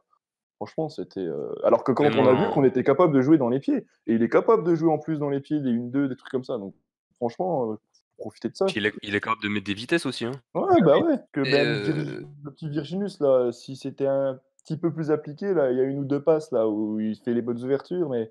[0.60, 1.20] Franchement, c'était.
[1.20, 3.78] euh, Alors que quand on a vu qu'on était capable de jouer dans les pieds,
[4.06, 6.30] et il est capable de jouer en plus dans les pieds, des 1-2, des trucs
[6.30, 6.58] comme ça.
[6.58, 6.74] Donc
[7.16, 7.76] franchement, euh,
[8.18, 8.66] profiter de ça.
[8.76, 10.26] Il est, il est capable de mettre des vitesses aussi.
[10.26, 10.32] Hein.
[10.54, 11.16] Ouais, bah ouais.
[11.32, 15.70] Que même euh, le petit Virginus, là, si c'était un petit peu plus appliqué, là,
[15.70, 18.30] il y a une ou deux passes là où il fait les bonnes ouvertures, mais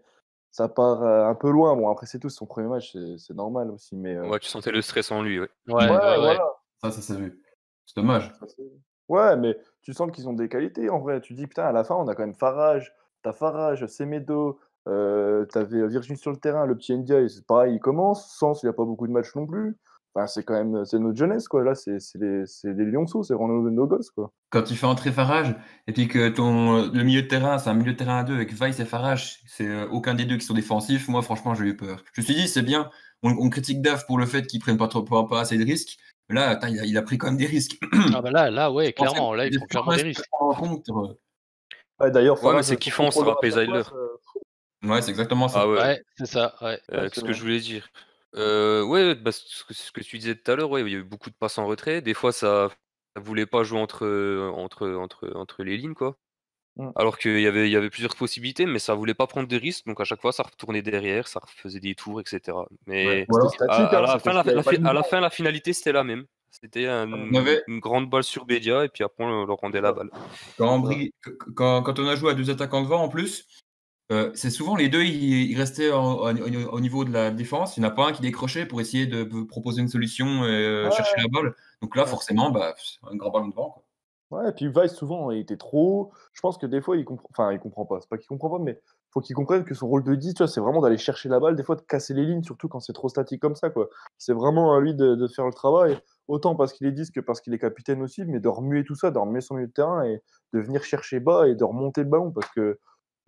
[0.52, 1.76] ça part euh, un peu loin.
[1.76, 3.96] Bon, après, c'est tout, son premier match, c'est normal aussi.
[3.96, 5.40] Mais euh, Ouais, tu sentais le stress en lui.
[5.40, 5.48] Ouais.
[5.68, 6.16] Ouais, ouais, ouais, ouais.
[6.18, 6.46] voilà.
[6.84, 7.42] Ça, ça s'est vu.
[7.88, 8.32] C'est dommage.
[9.10, 11.20] Ouais, mais tu sens qu'ils ont des qualités en vrai.
[11.22, 15.46] Tu dis, putain, à la fin, on a quand même Farage, t'as Farage, Semedo, euh,
[15.46, 18.32] t'avais Virgin sur le terrain, le petit Ndiaye, c'est pareil, il commence.
[18.38, 19.78] Sans, il n'y a pas beaucoup de matchs non plus.
[20.16, 21.64] Enfin, c'est quand même c'est notre jeunesse, quoi.
[21.64, 24.32] Là, c'est c'est les, c'est les lionceaux, c'est vraiment nos, nos gosses, quoi.
[24.50, 25.56] Quand tu fais entrer Farage
[25.88, 28.34] et puis que ton, le milieu de terrain, c'est un milieu de terrain à deux
[28.34, 31.66] avec Weiss et Farage, c'est euh, aucun des deux qui sont défensifs, moi, franchement, j'ai
[31.66, 32.04] eu peur.
[32.14, 32.90] Je me suis dit, c'est bien,
[33.22, 35.98] on, on critique Dave pour le fait qu'ils prennent pas, trop, pas, assez de risques.
[36.28, 37.78] Mais là, attends, il, a, il a pris quand même des risques.
[38.14, 40.26] Ah bah là, là, ouais, clairement, là, ils font clairement des risques.
[42.00, 43.36] Ouais, D'ailleurs, Ouais, c'est kiffant, ce ça-
[44.82, 45.62] Ouais, c'est exactement ça.
[45.62, 45.78] Ah ouais.
[45.78, 46.80] Ouais, c'est ça, ouais.
[46.94, 47.90] Euh, Qu'est-ce c'est que je voulais dire
[48.36, 50.96] Euh, Ouais, bah, ce, que, ce que tu disais tout à l'heure, ouais, il y
[50.96, 52.02] a eu beaucoup de passes en retrait.
[52.02, 52.70] Des fois, ça
[53.16, 54.06] ne voulait pas jouer entre,
[54.56, 56.18] entre, entre, entre les lignes, quoi.
[56.76, 56.90] Mm.
[56.96, 59.58] Alors qu'il y avait, il y avait plusieurs possibilités, mais ça voulait pas prendre de
[59.58, 59.86] risques.
[59.86, 62.58] Donc à chaque fois, ça retournait derrière, ça faisait des tours, etc.
[62.86, 63.26] Mais
[63.68, 66.26] à, hein, la fin, la, à la fin, la finalité, c'était la même.
[66.52, 69.82] C'était un- On avait- une grande balle sur Bédia, et puis après, on leur rendait
[69.82, 70.10] la balle.
[70.58, 73.46] Quand, on quand on a joué à deux attaquants devant, en plus,
[74.12, 77.32] euh, c'est souvent les deux, ils, ils restaient en- en- au, au niveau de la
[77.32, 77.78] défense.
[77.78, 80.48] Il n'y en a pas un qui décrochait pour essayer de proposer une solution et
[80.50, 80.92] euh, Ouais.
[80.92, 81.54] chercher la balle.
[81.82, 83.70] Donc là, forcément, bah, c'est un grand ballon devant.
[83.70, 83.84] Quoi.
[84.32, 86.12] Ouais, et puis Weiss, souvent, il était trop.
[86.34, 87.28] Je pense que des fois, il comprend.
[87.32, 88.00] Enfin, il comprend pas.
[88.00, 88.80] C'est pas qu'il comprend pas, mais
[89.12, 91.40] faut qu'il comprenne que son rôle de 10, tu vois, c'est vraiment d'aller chercher la
[91.40, 93.90] balle, des fois de casser les lignes, surtout quand c'est trop statique comme ça, quoi.
[94.20, 95.98] C'est vraiment à lui de, de faire le travail,
[96.28, 98.94] autant parce qu'il est 10 que parce qu'il est capitaine aussi, mais de remuer tout
[98.94, 100.22] ça, de remuer son milieu de terrain et
[100.54, 102.78] de venir chercher bas et de remonter le ballon, parce que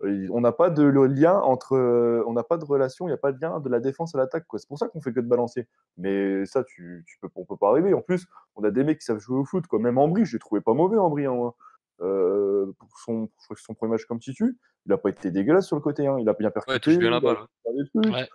[0.02, 3.14] on n'a pas de le lien entre, euh, on n'a pas de relation, il n'y
[3.14, 4.44] a pas de lien de la défense à l'attaque.
[4.56, 5.68] C'est pour ça qu'on fait que de balancer.
[5.96, 7.94] Mais ça, tu, tu peux, on peut pas arriver.
[7.94, 9.78] En plus, on a des mecs qui savent jouer au foot, quoi.
[9.78, 11.52] Même Ambry, je l'ai trouvé pas mauvais, Ambry, hein.
[12.00, 15.10] Euh, pour son, je crois que c'est son premier match comme titu, il a pas
[15.10, 16.16] été dégueulasse sur le côté, hein.
[16.18, 16.90] il a bien percuté.
[16.90, 17.36] Ouais, bien la balle.
[17.94, 18.28] Ouais.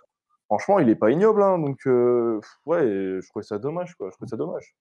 [0.46, 4.08] Franchement, il est pas ignoble, hein, donc euh, ouais, je trouvais ça dommage, quoi.
[4.08, 4.74] Je trouvais ça dommage.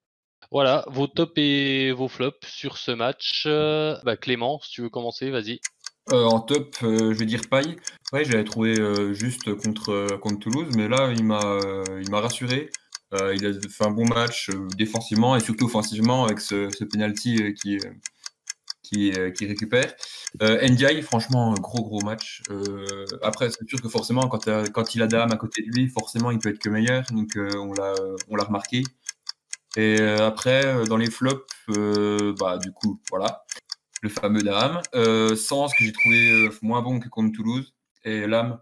[0.52, 3.44] Voilà, vos tops et vos flops sur ce match.
[3.48, 5.60] Euh, bah, Clément, si tu veux commencer, vas-y.
[6.14, 7.76] Euh, en top, euh, je vais dire Paille.
[8.14, 11.60] Ouais, j'avais trouvé euh, juste contre, contre Toulouse, mais là, il m'a
[12.02, 12.70] il m'a rassuré.
[13.14, 17.80] Il a fait un bon match défensivement et surtout offensivement avec ce, penalty qui,
[18.84, 19.12] qui,
[19.46, 19.94] récupère.
[20.42, 22.42] Ndiaye, franchement, gros gros match.
[23.22, 26.32] Après, c'est sûr que forcément, quand, quand il a Dame à côté de lui, forcément,
[26.32, 27.04] il peut être que meilleur.
[27.12, 27.94] Donc, on l'a
[28.30, 28.84] on l'a remarqué.
[29.78, 31.46] Et après, dans les flops,
[32.40, 33.46] bah, du coup, voilà
[34.02, 34.82] le fameux Dame.
[34.96, 37.74] Euh, Sens que j'ai trouvé euh, moins bon que contre Toulouse.
[38.04, 38.60] Et Lame,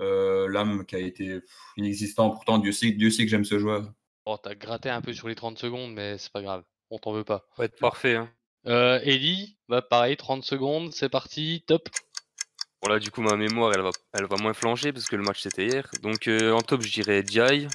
[0.00, 1.40] euh, Lame qui a été
[1.76, 2.30] inexistant.
[2.30, 3.90] Pourtant, Dieu sait, Dieu sait que j'aime ce joueur.
[4.24, 6.64] Bon, t'as gratté un peu sur les 30 secondes, mais c'est pas grave.
[6.90, 7.46] On t'en veut pas.
[7.58, 8.16] Va être parfait.
[8.16, 8.30] Hein.
[8.66, 11.88] Euh, Ellie, bah pareil, 30 secondes, c'est parti, top.
[12.82, 15.22] Bon là du coup ma mémoire elle va, elle va moins flancher parce que le
[15.22, 15.88] match c'était hier.
[16.02, 17.68] Donc euh, en top je dirais Diaye.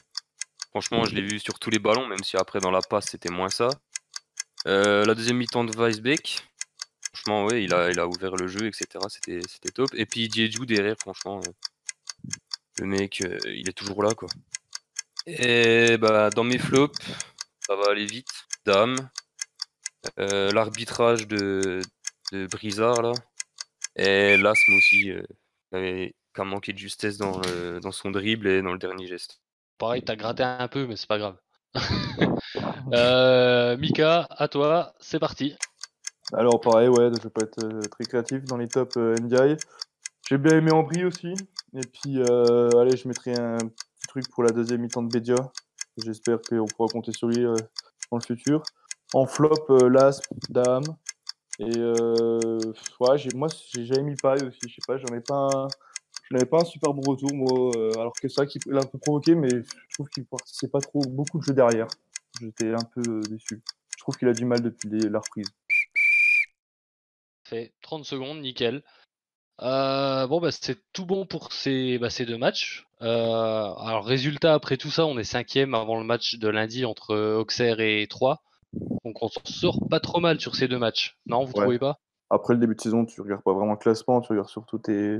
[0.70, 3.32] Franchement je l'ai vu sur tous les ballons même si après dans la passe c'était
[3.32, 3.70] moins ça.
[4.68, 6.44] Euh, la deuxième mi-temps de Weisbeck.
[7.14, 8.88] Franchement ouais il a, il a ouvert le jeu etc.
[9.10, 9.90] C'était, top.
[9.94, 11.52] Et puis Diedju derrière franchement euh,
[12.80, 14.30] le mec euh, il est toujours là quoi.
[15.28, 16.98] Et bah dans mes flops
[17.60, 18.30] ça va aller vite.
[18.66, 18.96] Dame.
[20.20, 21.82] Euh, l'arbitrage de,
[22.32, 23.14] Brizard là.
[23.96, 25.12] Et l'asthme aussi,
[25.72, 29.42] qui a manqué de justesse dans, le- dans son dribble et dans le dernier geste.
[29.78, 31.38] Pareil, t'as gratté un peu, mais c'est pas grave.
[33.80, 35.56] Mika, à toi, c'est parti.
[36.34, 39.58] Alors pareil, ouais, je vais pas être euh, très créatif dans les tops euh, NDI.
[40.30, 41.34] J'ai bien aimé Ambry aussi.
[41.74, 45.36] Et puis, euh, allez, je mettrai un petit truc pour la deuxième mi-temps de Bédia.
[45.98, 48.64] J'espère qu'on pourra compter sur lui dans le futur.
[49.14, 50.84] En flop, Las, Dame.
[51.60, 54.60] Et ouais, moi, j'ai jamais mis paille aussi.
[54.68, 55.68] Je sais pas, j'en ai pas un,
[56.32, 57.72] j'en avais pas un super bon retour, moi.
[57.76, 60.80] euh, alors que ça, qui l'a un peu provoqué, mais je trouve qu'il participait pas
[60.80, 61.88] trop, beaucoup de jeux derrière.
[62.40, 63.62] J'étais un peu déçu.
[63.98, 65.48] Je trouve qu'il a du mal depuis la reprise.
[67.52, 68.82] Fait 30 secondes, nickel.
[69.62, 72.88] Euh, bon, bah, c'est tout bon pour ces, bah, ces deux matchs.
[73.02, 77.36] Euh, alors, résultat, après tout ça, on est cinquième avant le match de lundi entre
[77.36, 78.40] Auxerre et Troyes.
[79.04, 81.18] Donc, on sort pas trop mal sur ces deux matchs.
[81.26, 81.64] Non, vous Ouais.
[81.64, 82.00] trouvez pas?
[82.30, 85.20] Après le début de saison, tu regardes pas vraiment le classement, tu regardes surtout tes,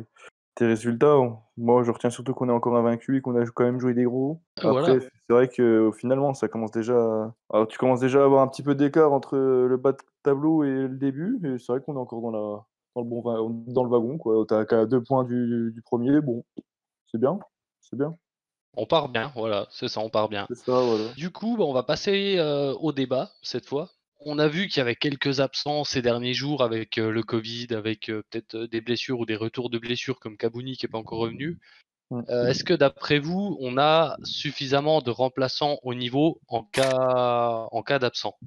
[0.56, 1.16] tes résultats.
[1.58, 4.04] Moi, je retiens surtout qu'on est encore invaincu et qu'on a quand même joué des
[4.04, 4.42] gros.
[4.82, 6.96] Après, c'est vrai que finalement, ça commence déjà.
[6.98, 9.98] à- Alors, tu commences déjà à avoir un petit peu d'écart entre le bas de
[10.24, 11.40] tableau et le début.
[11.46, 12.64] Et c'est vrai qu'on est encore dans, la,
[12.96, 14.18] dans, le, bon, dans le wagon.
[14.18, 14.44] quoi.
[14.48, 16.20] T'as qu'à deux points du, du premier.
[16.22, 16.44] Bon,
[17.12, 17.40] c'est bien.
[17.82, 18.16] C'est bien.
[18.78, 20.46] On part bien, voilà, c'est ça, on part bien.
[20.48, 21.10] C'est ça, voilà.
[21.18, 23.90] Du coup, bah, on va passer euh, au débat cette fois.
[24.24, 27.68] On a vu qu'il y avait quelques absents ces derniers jours avec euh, le Covid,
[27.72, 30.92] avec euh, peut-être euh, des blessures ou des retours de blessures comme Kabouni qui n'est
[30.92, 31.60] pas encore revenu.
[32.12, 32.22] Ouais.
[32.30, 37.82] Euh, Est-ce que d'après vous, on a suffisamment de remplaçants au niveau en cas, en
[37.84, 38.38] cas d'absent?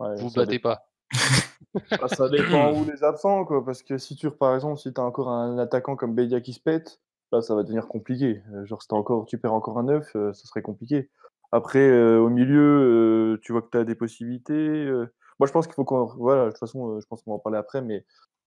[0.00, 0.74] Ouais, Vous battez dépend.
[0.74, 0.86] pas
[1.90, 3.64] Ah, ça dépend où les absents, quoi.
[3.64, 6.52] Parce que si tu, par exemple, si tu as encore un attaquant comme Bedia qui
[6.52, 7.00] se pète,
[7.32, 8.42] là, ça va devenir compliqué.
[8.64, 11.10] Genre, si encore, tu perds encore un neuf, euh, ça serait compliqué.
[11.52, 14.90] Après, au milieu, tu vois que tu as des possibilités.
[15.38, 16.06] Moi, je pense qu'il faut qu'on.
[16.16, 18.04] Voilà, de toute façon, je pense qu'on va en parler après, mais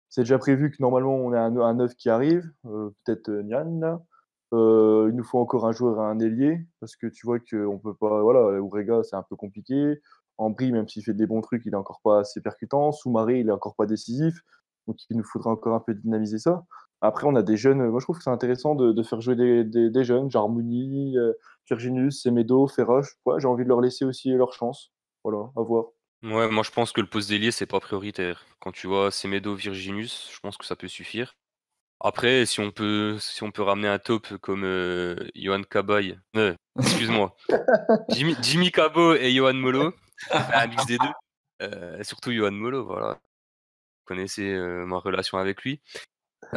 [0.09, 3.31] c'est déjà prévu que normalement, on a un, un qui arrive, peut-être.
[4.55, 7.95] Euh, il nous faut encore un joueur, un ailier, parce que tu vois qu'on peut
[7.95, 8.23] pas.
[8.23, 10.01] Voilà, Urega, c'est un peu compliqué.
[10.39, 12.93] Ambry, même s'il fait des bons trucs, il est encore pas assez percutant.
[12.93, 14.41] Soumaré, il est encore pas décisif.
[14.87, 16.65] Donc, il nous faudra encore un peu dynamiser ça.
[17.01, 17.89] Après, on a des jeunes.
[17.89, 21.17] Moi, je trouve que c'est intéressant de, faire jouer des, jeunes, Jarmouni,
[21.69, 23.17] Virginus, Semedo, Ferroche.
[23.27, 24.93] Ouais, j'ai envie de leur laisser aussi leur chance.
[25.25, 25.87] Voilà, à voir.
[26.23, 28.45] Ouais, moi je pense que le poste d'ailier, c'est pas prioritaire.
[28.61, 31.37] Quand tu vois Semedo, Virginus, je pense que ça peut suffire.
[32.01, 36.55] Après, si on peut, si on peut ramener un top comme euh, Johan Cabaye, euh,
[36.79, 37.35] excuse-moi,
[38.11, 39.93] Jimmy, Jimmy Cabot et Johan Molo,
[40.31, 41.13] un mix des deux,
[41.63, 43.15] euh, surtout Johan Molo, voilà.
[43.15, 45.81] Vous connaissez ma relation avec lui.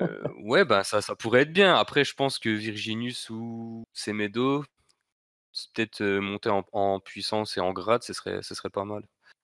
[0.00, 1.74] Euh, ouais, ben ça, ça pourrait être bien.
[1.74, 4.64] Après, je pense que Virginus ou Semedo,
[5.74, 9.02] peut-être euh, monter en, en puissance et en grade, ce serait, ce serait pas mal.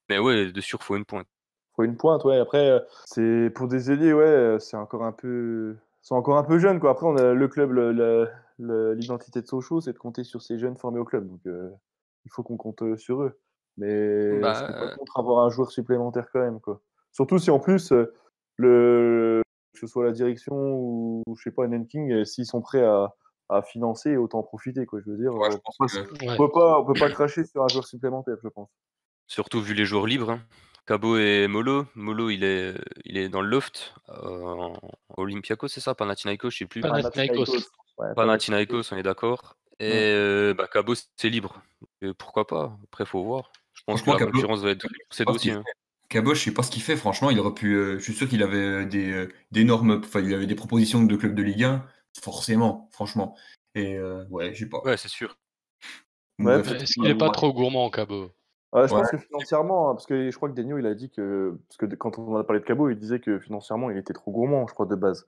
[0.09, 1.26] Mais ouais, de sûr, faut une pointe.
[1.74, 2.38] faut une pointe, ouais.
[2.38, 5.76] Après, euh, c'est pour des ailiers, ouais, c'est encore un peu,
[6.11, 6.90] encore un peu jeunes, quoi.
[6.90, 7.72] Après, on a le club,
[8.59, 11.70] l'identité de Sochaux, c'est de compter sur ces jeunes formés au club, donc euh,
[12.24, 13.38] il faut qu'on compte sur eux.
[13.76, 16.80] Mais Bah, je serais pas contre avoir un joueur supplémentaire quand même, quoi.
[17.12, 17.92] Surtout si en plus
[18.56, 19.42] le,
[19.76, 23.14] que ce soit la direction ou je sais pas Nanking, euh, s'ils sont prêts à,
[23.48, 25.00] à financer, autant en profiter, quoi.
[25.04, 26.36] Je veux dire, Ouais, euh, je pense que- on Ouais.
[26.36, 28.68] peut pas, on peut pas cracher sur un joueur supplémentaire, je pense.
[29.28, 30.30] Surtout vu les joueurs libres.
[30.30, 30.40] Hein.
[30.86, 31.86] Cabo et Molo.
[31.96, 33.94] Molo, il est, il est dans le loft.
[34.08, 34.68] euh,
[35.16, 35.94] Olympiakos, c'est ça?
[35.94, 36.80] Panathinaikos, je sais plus.
[36.80, 37.50] Panathinaikos.
[37.98, 39.56] Ouais, Panathinaikos, on est d'accord.
[39.80, 39.94] Et Ouais.
[39.94, 41.60] euh, bah, Cabo, c'est libre.
[42.02, 42.78] Et pourquoi pas?
[42.84, 43.50] Après, faut voir.
[43.74, 45.50] Je pense que la Cabo- concurrence va être c'est aussi.
[46.08, 47.74] Cabot, je sais pas ce qu'il fait, franchement, il aurait pu.
[47.74, 50.00] euh, je suis sûr qu'il avait euh, des euh, d'énormes.
[50.04, 51.84] Enfin, il avait des propositions de clubs de Ligue 1,
[52.22, 53.36] forcément, franchement.
[53.74, 54.80] Et euh, ouais, je sais pas.
[54.84, 55.36] Ouais, c'est sûr.
[56.38, 56.72] Ouais, Bref.
[56.72, 58.30] Est-ce qu'il est pas trop gourmand, Cabo?
[58.72, 59.00] Ouais, je Ouais.
[59.00, 61.78] pense que financièrement, hein, parce que je crois que Denio, il a dit que, parce
[61.78, 64.30] que quand on en a parlé de Cabo, il disait que financièrement, il était trop
[64.32, 65.26] gourmand, je crois, de base.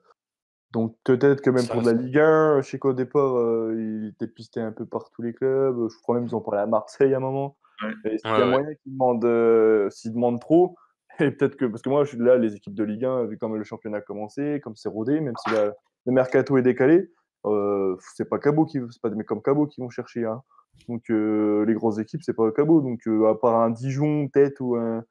[0.71, 3.73] Donc peut-être que même Ça, pour de la Ligue 1, je sais qu'au départ, euh,
[3.75, 5.89] il était pisté un peu par tous les clubs.
[5.89, 7.57] Je crois même qu'ils ont parlé à Marseille à un moment.
[7.83, 7.93] Ouais.
[8.05, 8.45] Et s'il y a ouais.
[8.45, 10.75] moyen qu'ils demandent, euh, s'ils demandent trop,
[11.19, 13.37] et peut-être que, parce que moi, je suis là, les équipes de Ligue 1, vu
[13.37, 15.73] comme le championnat a commencé, comme c'est rodé, même si la-
[16.05, 17.09] le mercato est décalé,
[17.45, 20.25] euh, c'est pas Cabo qui, c'est pas des mecs comme Cabo qui vont chercher.
[20.25, 20.41] Hein.
[20.87, 22.81] Donc euh, les grosses équipes, c'est pas Cabo.
[22.81, 25.03] Donc euh, à part un Dijon peut-être ou un,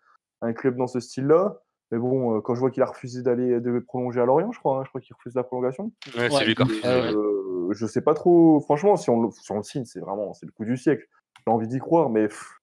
[0.42, 1.59] un club dans ce style-là.
[1.90, 4.59] Mais bon, euh, quand je vois qu'il a refusé d'aller de prolonger à Lorient, je
[4.59, 5.92] crois, hein, je crois qu'il refuse la prolongation.
[6.16, 6.44] Ouais, c'est Ouais.
[6.46, 7.74] lui ouais.
[7.74, 8.61] Je sais pas trop.
[8.61, 11.04] Franchement, si on, le- si on le signe, c'est vraiment c'est le coup du siècle.
[11.46, 12.58] J'ai envie d'y croire, mais pff,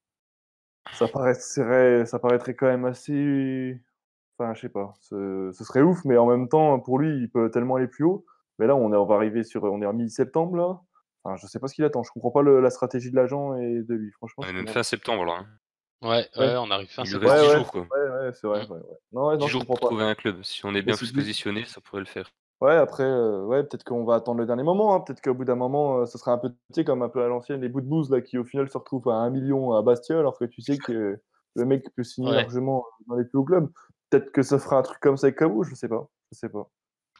[0.93, 3.81] ça paraîtrait, ça paraîtrait quand même assez.
[4.37, 4.93] Enfin, je sais pas.
[5.01, 8.03] Ce, ce serait ouf, mais en même temps, pour lui, il peut tellement aller plus
[8.03, 8.25] haut.
[8.59, 10.79] Mais là, on, est, on va arriver sur, on est en mi-septembre là.
[11.23, 12.03] Enfin, je sais pas ce qu'il attend.
[12.03, 14.11] Je comprends pas le- la stratégie de l'agent et de lui.
[14.11, 15.33] Franchement, On est même fin septembre là.
[15.39, 15.45] hein.
[16.01, 16.47] Ouais, Ouais.
[16.47, 17.31] ouais, on arrive fin septembre.
[17.31, 17.57] reste Ouais, 10 ouais.
[17.59, 17.87] jours quoi.
[17.89, 17.95] pas.
[17.97, 18.65] Ouais, ouais, c'est vrai.
[18.67, 18.71] Mm.
[18.71, 18.97] Ouais, ouais.
[19.13, 19.95] Non, ouais, 10 non, je jours pour comprends pas.
[19.95, 20.43] trouver un club.
[20.43, 22.31] Si on est bien plus- positionner, ça pourrait le faire.
[22.61, 24.95] Ouais, après, euh, ouais, peut-être qu'on va attendre le dernier moment.
[24.95, 25.01] hein.
[25.01, 26.51] Peut-être qu'au bout d'un moment, euh, ce sera un peu,
[26.85, 29.09] comme un peu à l'ancienne, les bouts de bouse là, qui au final se retrouvent
[29.09, 31.19] à 1 million à Bastia, alors que tu sais que
[31.55, 32.35] le mec peut signer Ouais.
[32.37, 33.69] largement dans les plus hauts clubs.
[34.09, 36.07] Peut-être que ça fera un truc comme ça avec Cabo, je sais pas.
[36.31, 36.69] Je sais pas.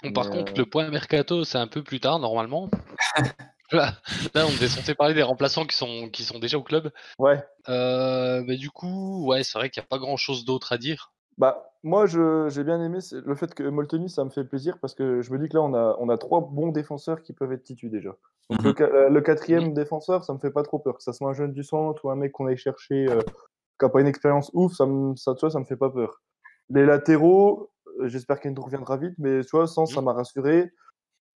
[0.04, 2.70] Bon, par Mais, contre, euh, le point mercato, c'est un peu plus tard normalement.
[3.72, 3.94] là,
[4.34, 6.92] là, on était censé parler des remplaçants qui sont, qui sont déjà au club.
[7.20, 7.44] Ouais.
[7.70, 10.78] Euh, mais du coup, ouais, c'est vrai qu'il n'y a pas grand chose d'autre à
[10.78, 11.12] dire.
[11.38, 15.22] Bah, moi, j'ai bien aimé le fait que Molteni, ça me fait plaisir parce que
[15.22, 17.64] je me dis que là, on a, on a trois bons défenseurs qui peuvent être
[17.64, 18.16] titus déjà.
[18.50, 18.88] Donc, Mhm.
[18.88, 20.98] euh, le quatrième défenseur, ça me fait pas trop peur.
[20.98, 23.86] Que ça soit un jeune du centre ou un mec qu'on aille chercher euh, qui
[23.86, 26.22] n'a pas une expérience ouf, ça me, ça, tu vois, ça me fait pas peur.
[26.70, 27.70] Les latéraux,
[28.02, 30.72] euh, j'espère qu'Endo reviendra vite, mais tu vois, sans, ça m'a rassuré.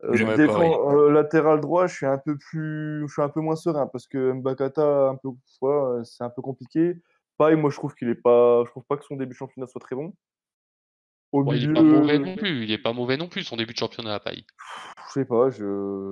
[0.04, 3.56] Euh, défend- euh, latéral droit, je suis un peu plus, je suis un peu moins
[3.58, 5.30] serein parce que Mbakata, un peu,
[6.06, 6.96] c'est un peu compliqué.
[7.38, 9.82] Pareil, moi je trouve qu'il est pas, je trouve pas que son début championnat soit
[9.82, 10.14] très bon.
[11.32, 12.64] Au Bon, il est milieu, pas mauvais non plus.
[12.64, 13.44] Il est pas mauvais non plus.
[13.44, 14.46] Son début de championnat à Paille.
[15.08, 15.58] je sais pas, je.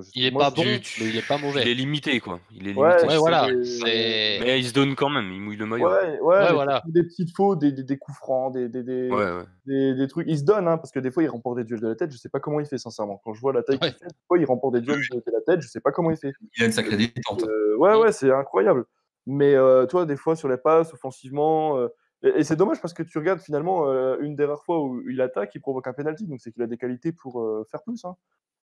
[0.04, 1.64] je- Il est moi, pas je- bon, tu- mais il est pas Il est mauvais.
[1.74, 2.40] limité, quoi.
[2.52, 2.80] Il est limité.
[2.82, 3.48] Ouais, Ouais, voilà.
[3.48, 5.88] Mais il se donne quand même, il mouille le maillot.
[5.90, 6.84] Ouais, ouais, voilà.
[6.88, 9.44] des petites fautes, des, des, des coups francs, des, des, des, Ouais, ouais.
[9.66, 10.28] des, des trucs.
[10.30, 12.12] Il se donne, hein, parce que des fois, il remporte des duels de la tête.
[12.12, 13.20] Je sais pas comment il fait, sincèrement.
[13.26, 13.90] Quand je vois la taille Ouais.
[13.90, 15.62] qu'il fait, des fois, il remporte des duels de la tête.
[15.62, 16.34] Je sais pas comment il fait.
[16.58, 17.44] Il a une sacrée détente.
[17.44, 18.86] Euh, ouais, ouais, c'est incroyable.
[19.26, 21.78] Mais euh, toi, des fois, sur les passes, offensivement.
[21.80, 21.88] euh,
[22.24, 25.22] et c'est dommage parce que tu regardes finalement euh, une des rares fois où il
[25.22, 26.26] attaque, il provoque un penalty.
[26.28, 28.04] Donc c'est qu'il a des qualités pour euh, faire plus.
[28.06, 28.16] hein.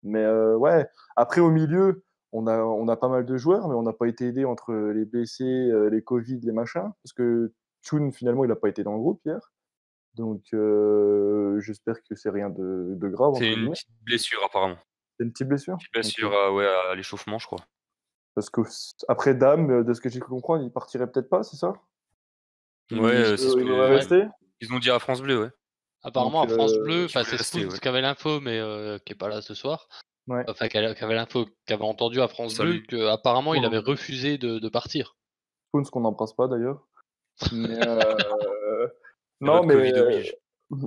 [0.02, 3.74] Mais euh, ouais, après au milieu, on a, on a pas mal de joueurs, mais
[3.74, 6.90] on n'a pas été aidé entre les blessés, les Covid, les machins.
[7.02, 9.52] Parce que Chun, finalement, il n'a pas été dans le groupe hier.
[10.14, 10.42] Donc
[11.60, 13.34] j'espère que c'est rien de, de grave.
[13.36, 14.78] C'est une petite blessure, apparemment.
[15.18, 15.76] C'est une petite blessure?
[15.76, 17.60] Petite blessure à, ouais, à l'échauffement, je crois.
[18.34, 18.62] Parce que
[19.08, 21.74] après Dame, de ce que j'ai cru comprendre, il partirait peut-être pas, c'est ça?
[23.00, 24.24] Ouais, euh, c'est ce il que- rester
[24.60, 25.50] Ils ont dit à France Bleu, ouais.
[26.04, 27.36] Apparemment, Donc, à France euh, Bleu, enfin, c'est
[27.72, 27.78] ouais.
[27.78, 29.88] qui avait l'info, mais euh, qui est pas là ce soir.
[30.26, 30.44] Ouais.
[30.48, 32.84] Enfin, qui avait l'info, qui avait entendu à France Salut.
[32.88, 35.16] Bleu qu'apparemment, il avait refusé de, de partir.
[35.68, 36.86] Spoons qu'on n'embrasse pas d'ailleurs.
[37.52, 38.88] Mais, euh,
[39.40, 39.74] non, mais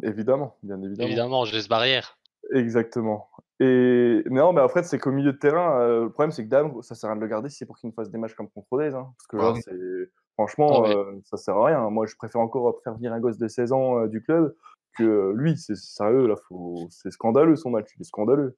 [0.03, 1.07] évidemment, bien évidemment.
[1.07, 2.17] Évidemment, geste barrière.
[2.53, 3.29] Exactement.
[3.61, 6.49] Et non, mais en fait, c'est qu'au milieu de terrain, euh, le problème, c'est que
[6.49, 8.17] Dame, ça sert à rien de le garder si c'est pour qu'il nous fasse des
[8.17, 8.93] matchs comme contre Rodez.
[8.93, 9.61] Hein, parce que là, Ouais.
[9.61, 10.95] c'est franchement, Ah ouais.
[10.97, 11.89] euh, ça sert à rien.
[11.89, 14.53] Moi, je préfère encore faire venir un gosse de 16 ans euh, du club
[14.97, 15.55] que euh, lui.
[15.57, 16.87] C'est sérieux, là, faut...
[16.89, 17.87] c'est scandaleux son match.
[17.95, 18.57] Il est scandaleux.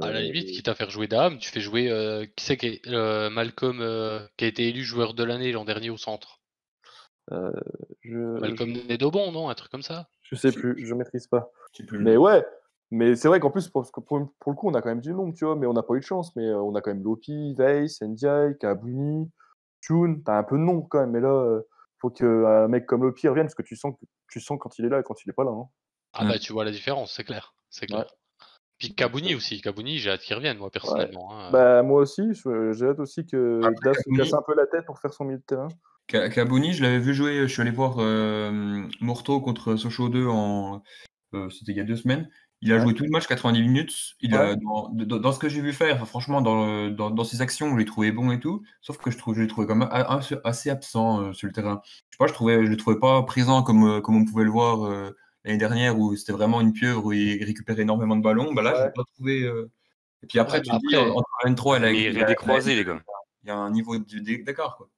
[0.00, 2.68] À la limite, quitte à faire jouer Dame, tu fais jouer euh, qui c'est qui
[2.68, 6.40] est euh, Malcolm euh, qui a été élu joueur de l'année l'an dernier au centre?
[7.30, 8.40] je...
[8.40, 9.50] Malcolm Nedobon, non?
[9.50, 10.08] Un truc comme ça?
[10.22, 11.50] Je sais plus, je maîtrise pas.
[11.78, 12.46] Je Mais ouais,
[12.90, 15.12] mais c'est vrai qu'en plus, pour, pour, pour le coup, on a quand même du
[15.12, 16.34] nombre, tu vois, mais on n'a pas eu de chance.
[16.36, 19.30] Mais euh, on a quand même Lopi, Weiss, Ndiaye, Kabuni,
[19.80, 21.10] Chun, t'as un peu de nom quand même.
[21.10, 21.62] Mais là, euh,
[22.00, 24.84] faut qu'un mec comme Lopi revienne, parce que tu sens, que, tu sens quand il
[24.84, 25.50] est là et quand il est pas là.
[25.50, 25.68] hein.
[26.12, 26.28] Ah Mm.
[26.28, 27.54] bah tu vois la différence, c'est clair.
[27.70, 28.06] C'est clair.
[28.78, 29.60] Puis Kabouni aussi.
[29.60, 31.30] Kabouni, j'ai hâte qu'il revienne, moi, personnellement.
[31.32, 31.50] hein.
[31.52, 34.66] Bah, moi aussi, j'ai hâte aussi que Après, Daf se Kabuni- casse un peu la
[34.66, 35.68] tête pour faire son milieu de terrain.
[36.06, 40.26] Ka- Kabouni, je l'avais vu jouer, je suis allé voir euh, Morto contre Sochaux 2
[40.26, 40.82] en.
[41.34, 42.28] euh, C'était il y a deux semaines.
[42.66, 42.82] Il a Ouais.
[42.82, 44.14] joué tout le match, 90 minutes.
[44.20, 47.10] Il a, dans, dans- dans ce que j'ai vu faire, enfin, franchement, dans, le- dans,
[47.10, 48.62] dans ses actions, je l'ai trouvé bon et tout.
[48.80, 51.46] Sauf que je, trouve, je l'ai trouvé quand même a- a- assez absent euh, sur
[51.46, 51.82] le terrain.
[51.84, 54.44] Je sais pas, je trouvais, je le trouvais pas présent comme, euh, comme on pouvait
[54.44, 58.22] le voir euh, l'année dernière où c'était vraiment une pieuvre où il récupérait énormément de
[58.22, 58.54] ballons.
[58.54, 58.86] Bah là, je Ouais.
[58.86, 59.42] l'ai pas trouvé.
[59.42, 59.70] euh,
[60.22, 61.92] Et puis après, Ouais, tu te dis, après- entre la N3 et la.
[61.92, 62.98] Il y a des croisés, les gars.
[63.42, 64.88] Il y a un niveau d'écart, quoi.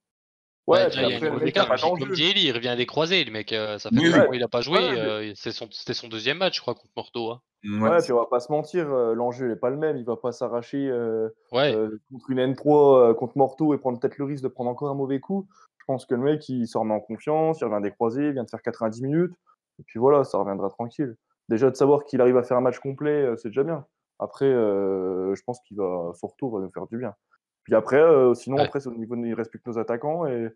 [0.67, 1.67] Ouais, Ouais, puis il y a après, un le gros mec, il écart.
[1.69, 3.53] pas Comme il revient des croisés, le mec.
[3.53, 4.77] euh, ça fait Oui, qu'il a pas joué.
[4.79, 7.31] Ouais, mais- euh, c'est son- C'était son deuxième match, je crois, contre Morto.
[7.31, 7.41] hein.
[7.63, 9.95] Ouais, puis on va pas se mentir, euh, l'enjeu n'est pas le même.
[9.97, 11.73] Il va pas s'arracher euh, Ouais.
[11.73, 14.89] euh, contre une N3, euh, contre Morto et prendre peut-être le risque de prendre encore
[14.89, 15.47] un mauvais coup.
[15.77, 18.33] Je pense que le mec, il s'en remet en confiance, il revient des croisés, il
[18.33, 19.33] vient de faire 90 minutes.
[19.79, 21.15] Et puis voilà, ça reviendra tranquille.
[21.49, 23.85] Déjà de savoir qu'il arrive à faire un match complet, euh, c'est déjà bien.
[24.19, 27.13] Après, euh, je pense qu'il va, son retour va nous faire du bien.
[27.67, 28.63] Puis après, euh, sinon, Ouais.
[28.63, 30.25] après, au niveau il reste plus que nos attaquants.
[30.25, 30.47] Et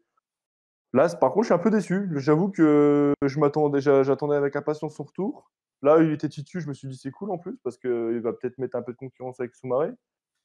[0.93, 2.07] là, par contre, je suis un peu déçu.
[2.15, 5.51] J'avoue que je m'attendais, j'a- j'attendais avec impatience son retour.
[5.81, 8.31] Là, il était titu, je me suis dit c'est cool en plus parce qu'il va
[8.31, 9.91] peut-être mettre un peu de concurrence avec Soumaré.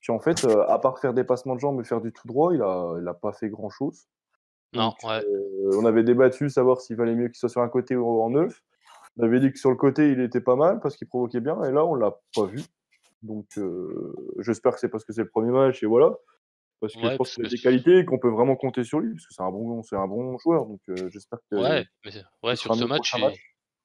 [0.00, 2.26] Puis en fait, euh, à part faire des passements de jambes et faire du tout
[2.26, 4.09] droit, il a, il a pas fait grand-chose.
[4.72, 5.24] Non, Donc, ouais.
[5.24, 8.31] euh, on avait débattu savoir s'il valait mieux qu'il soit sur un côté ou en
[8.31, 8.61] neuf.
[9.18, 11.62] On avait dit que sur le côté, il était pas mal parce qu'il provoquait bien.
[11.62, 12.62] Et là, on l'a pas vu.
[13.22, 16.16] Donc, euh, j'espère que c'est parce que c'est le premier match et voilà.
[16.80, 19.00] Parce que Ouais, je pense qu'il a des qualités et qu'on peut vraiment compter sur
[19.00, 20.66] lui parce que c'est un bon, c'est un bon joueur.
[20.66, 21.56] Donc, euh, j'espère que.
[21.56, 22.12] Ouais, mais
[22.42, 23.32] ouais, sur ce match, il...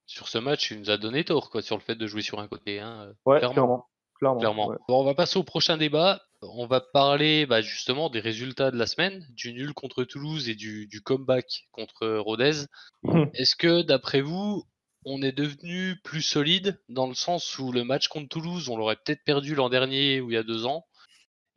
[0.06, 2.40] sur ce match, il nous a donné tort, quoi, sur le fait de jouer sur
[2.40, 2.80] un côté.
[2.80, 3.54] Hein, euh, Ouais, clairement.
[3.54, 3.88] clairement.
[4.20, 4.40] Clairement.
[4.40, 4.68] clairement.
[4.68, 4.78] ouais.
[4.88, 6.22] Bon, on va passer au prochain débat.
[6.44, 10.56] On va parler bah, justement des résultats de la semaine, du nul contre Toulouse et
[10.56, 12.66] du, du comeback contre Rodez.
[13.34, 14.64] Est-ce que, d'après vous,
[15.06, 18.98] on est devenu plus solide dans le sens où le match contre Toulouse, on l'aurait
[18.98, 20.86] peut-être perdu l'an dernier ou il y a deux ans?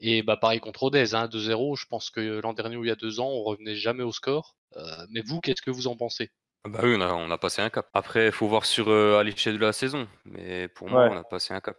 [0.00, 1.76] Et bah pareil contre Rodez, hein, 2-0.
[1.76, 4.12] Je pense que l'an dernier ou il y a deux ans, on revenait jamais au
[4.12, 4.56] score.
[4.76, 6.30] Euh, mais vous, qu'est-ce que vous en pensez?
[6.64, 7.88] Ah Bah oui, on a, on a passé un cap.
[7.94, 10.08] Après, il faut voir sur euh, à l'échelle de la saison.
[10.24, 11.14] Mais pour moi, Ouais.
[11.14, 11.76] on a passé un cap.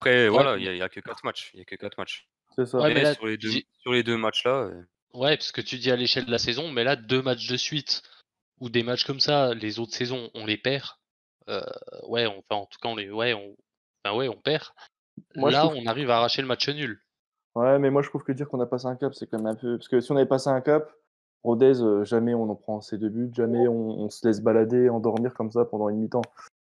[0.00, 1.50] Après, voilà, il n'y a, que 4 matchs.
[1.52, 2.26] Il y a que 4 matchs.
[2.56, 2.78] C'est ça.
[2.78, 5.52] Ouais, mais mais là, sur, les deux, dis- sur les deux matchs-là, euh, Ouais, parce
[5.52, 8.02] que tu dis à l'échelle de la saison, mais là, deux matchs de suite,
[8.60, 10.86] ou des matchs comme ça, les autres saisons, on les perd.
[11.48, 11.60] Euh,
[12.04, 13.56] ouais, on, enfin, en tout cas, on les, ouais, on,
[14.04, 14.64] enfin, ouais, on perd.
[15.34, 17.02] Moi, là, on arrive à arracher le match nul.
[17.56, 19.46] Ouais, mais moi je trouve que dire qu'on a passé un cap, c'est quand même
[19.46, 19.76] un peu.
[19.76, 20.92] Parce que si on avait passé un cap,
[21.42, 25.34] Rodez, euh, jamais on en prend ses deux buts, jamais on, se laisse balader, endormir
[25.34, 26.22] comme ça pendant une mi-temps.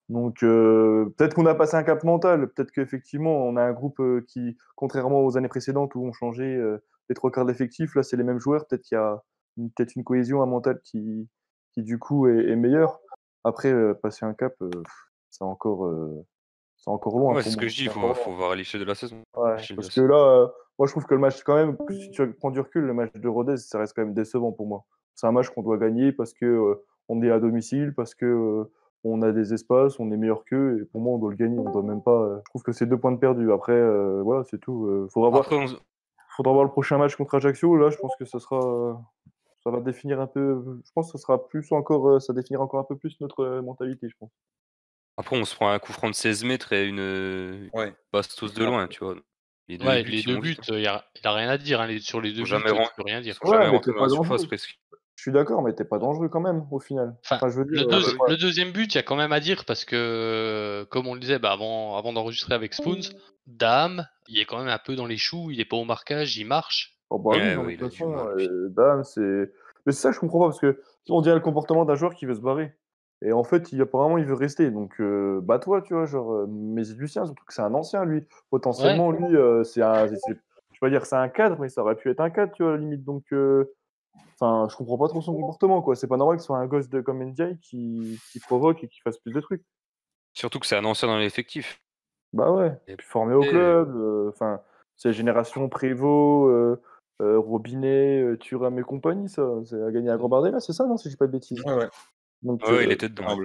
[0.08, 4.00] Donc euh, peut-être qu'on a passé un cap mental, peut-être qu'effectivement on a un groupe
[4.00, 6.58] euh, qui, contrairement aux années précédentes où on changeait
[7.08, 9.22] les trois quarts de l'effectif, là c'est les mêmes joueurs, peut-être qu'il y a
[9.56, 11.28] peut-être une cohésion, un mental qui,
[11.72, 13.00] qui du coup est, est meilleur.
[13.44, 14.54] Après, passer un cap,
[15.30, 15.90] c'est encore,
[16.80, 17.34] c'est encore loin.
[17.34, 19.16] Ouais, c'est ce que je dis, il faut, faut voir à l'échelle de la saison.
[19.36, 22.10] Ouais, parce la que là, euh, moi, je trouve que le match, quand même, si
[22.10, 24.84] tu prends du recul, le match de Rodez, ça reste quand même décevant pour moi.
[25.14, 28.24] C'est un match qu'on doit gagner parce que euh, on est à domicile, parce que
[28.24, 28.64] euh,
[29.04, 31.58] on a des espaces, on est meilleur qu'eux, et pour moi, on doit le gagner.
[31.58, 32.22] On doit même pas.
[32.22, 33.52] euh, je trouve que c'est deux points de perdu.
[33.52, 34.86] Après, euh, voilà, c'est tout.
[34.86, 35.42] Euh, faudra voir.
[35.42, 35.66] Après, on,
[36.36, 37.76] faudra voir le prochain match contre Ajaccio.
[37.76, 39.02] Là, je pense que ça sera,
[39.62, 40.80] ça va définir un peu.
[40.84, 44.08] Je pense que ça sera plus encore, ça définira encore un peu plus notre mentalité,
[44.08, 44.30] je pense.
[45.20, 47.94] Après, on se prend un coup franc de 16 mètres et une euh, Ouais.
[48.12, 49.14] bastos de loin, tu vois.
[49.68, 50.64] Les deux Ouais, buts, les deux buts, hein.
[50.70, 51.80] il n'y a, rien à dire.
[51.80, 53.38] hein, les- sur les deux Faut buts, jamais tu ren- peux rien dire.
[53.42, 54.78] Ouais, jamais mais pas surface presque.
[55.14, 57.14] Je suis d'accord, mais t'es pas dangereux quand même au final.
[57.24, 58.30] Enfin, Enfin, je veux le, dire, deux- euh, ouais.
[58.30, 61.14] le deuxième but, il y a quand même à dire parce que, euh, comme on
[61.14, 63.00] le disait bah, avant, avant d'enregistrer avec Spoons,
[63.46, 66.36] Dame, il est quand même un peu dans les choux, il est pas au marquage,
[66.38, 66.96] il marche.
[67.10, 69.52] Oh, bah oui, Ouais, de toute façon, mal, euh, Dame, c'est.
[69.86, 70.80] Mais c'est ça, que je comprends pas parce que
[71.10, 72.72] on dirait le comportement d'un joueur qui veut se barrer.
[73.22, 74.70] Et en fait, il, apparemment, il veut rester.
[74.70, 78.04] Donc, euh, bah toi, tu vois, genre, euh, mais Lucien, surtout que c'est un ancien,
[78.04, 78.26] lui.
[78.50, 80.06] Potentiellement, lui, euh, c'est un.
[80.08, 80.38] c'est- c'est-
[80.72, 82.72] Je vais dire c'est un cadre, mais ça aurait pu être un cadre, tu vois,
[82.72, 83.04] à la limite.
[83.04, 83.74] Donc, euh,
[84.40, 85.94] enfin, je comprends pas trop son comportement, quoi.
[85.94, 88.88] C'est pas normal que ce soit un gosse de comme NJ qui, qui provoque et
[88.88, 89.62] qui fasse plus de trucs.
[90.32, 91.82] Surtout que c'est un ancien dans l'effectif.
[92.32, 94.60] Bah ouais, Et- puis formé au et- club, euh, enfin,
[94.96, 96.76] c'est la génération Prévost, euh,
[97.20, 100.96] euh, Robinet, euh, Thuram et compagnie, ça, c'est à gagner à Gambardella, c'est ça, non,
[100.96, 101.62] si je dis pas de bêtises?
[101.64, 101.88] Ouais, ouais.
[102.42, 103.36] Donc, Ouais, il était dedans.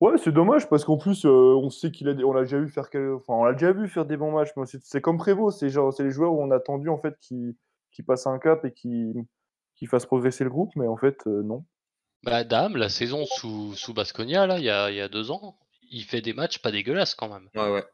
[0.00, 0.18] ouais.
[0.18, 2.68] c'est dommage parce qu'en plus, euh, on sait qu'il a, des- on l'a déjà vu
[2.68, 5.16] faire, quel- enfin, on l'a déjà vu faire des bons matchs, mais c'est c'est comme
[5.18, 7.56] Prévost, c'est genre, c'est les joueurs où on a attendu en fait qui,
[7.92, 9.12] qui passent un cap et qui,
[9.76, 11.64] qui fassent progresser le groupe, mais en fait, euh, non.
[12.24, 15.30] Bah, Dame, la saison sous, sous Basconia, là, il y a, il y a deux
[15.30, 15.58] ans,
[15.90, 17.48] il fait des matchs pas dégueulasses quand même.
[17.54, 17.84] Ouais, ouais.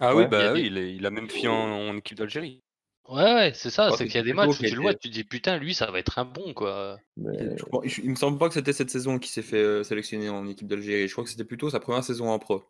[0.00, 0.24] Ah Ouais.
[0.24, 1.54] oui, bah Il a oui, il, est- il a même fini en,
[1.90, 2.60] en équipe d'Algérie.
[3.08, 5.08] Ouais, ouais, c'est ça, c'est qu'il y a des matchs où tu le vois, tu
[5.08, 6.98] te dis putain, lui, ça va être un bon, quoi.
[7.16, 9.82] Mais, Je crois- il me semble pas que c'était cette saison qu'il s'est fait euh,
[9.82, 11.08] sélectionner en équipe d'Algérie.
[11.08, 12.64] Je crois que c'était plutôt sa première saison en pro.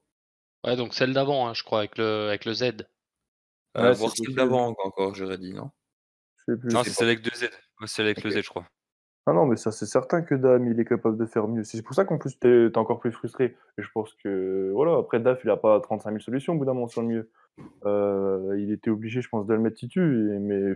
[0.64, 2.62] Ouais, donc celle d'avant, hein, je crois, avec le, avec le Z.
[3.76, 5.70] Euh, Ouais, celle d'avant encore, j'aurais dit, non?
[6.46, 6.72] Je sais plus.
[6.72, 7.42] Non, c'est celle avec deux Z.
[7.44, 7.48] Ouais,
[7.86, 8.30] c'est celle avec le.
[8.30, 8.66] Z, je crois.
[9.26, 11.62] Ah non, mais ça, c'est certain que Dame, il est capable de faire mieux.
[11.62, 13.56] C'est pour ça qu'en plus, t'es t'es encore plus frustré.
[13.78, 16.64] Et je pense que, voilà, après, Daf, il a pas 35 000 solutions au bout
[16.64, 17.30] d'un moment sur le mieux.
[17.84, 20.00] Euh, il était obligé, je pense, de le mettre titu,
[20.40, 20.74] mais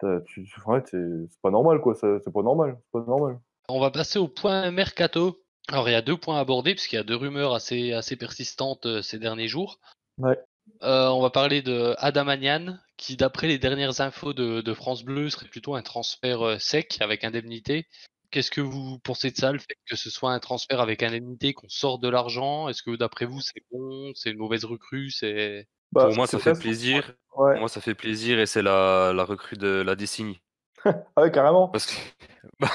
[0.00, 1.94] c'est pas normal, quoi.
[1.94, 2.78] C'est pas normal.
[2.84, 3.38] C'est pas normal.
[3.68, 5.40] On va passer au point mercato.
[5.68, 8.16] Alors, il y a deux points à aborder, puisqu'il y a deux rumeurs assez, assez
[8.16, 9.78] persistantes euh, ces derniers jours.
[10.18, 10.38] Ouais.
[10.82, 15.28] Euh, on va parler de Adamanian, qui, d'après les dernières infos de, de France Bleu,
[15.30, 17.86] serait plutôt un transfert sec avec indemnité.
[18.30, 21.52] Qu'est-ce que vous pensez de ça, le fait que ce soit un transfert avec indemnité,
[21.52, 22.68] qu'on sorte de l'argent?
[22.68, 26.38] Est-ce que d'après vous, c'est bon C'est une mauvaise recrue C'est Bah, Pour moi, ça
[26.38, 27.12] fait plaisir.
[27.36, 27.52] Ouais.
[27.52, 30.40] Pour moi, ça fait plaisir et c'est la, la recrue de la décennie.
[30.84, 31.68] Ah ouais, carrément.
[31.68, 31.92] Parce que
[32.60, 32.68] bah,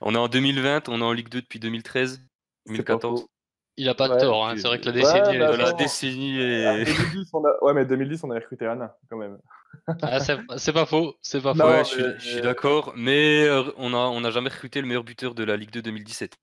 [0.00, 2.20] on est en 2020, on est en Ligue 2 depuis 2013,
[2.66, 3.20] C'est pas 2014.
[3.20, 3.28] faux.
[3.76, 5.56] Il a pas Ouais, de tort, hein, c'est vrai que la Ouais, décennie, est De
[5.56, 6.84] la décennie Ah, et.
[6.84, 7.64] 2010, on a...
[7.64, 9.38] Ouais, mais 2010, on a recruté Anna, quand même.
[10.02, 11.70] Ah, c'est pas faux, c'est pas Non, faux.
[11.70, 14.80] ouais, je suis, mais- je suis d'accord, mais euh, on a on n'a jamais recruté
[14.80, 16.36] le meilleur buteur de la Ligue 2 2017.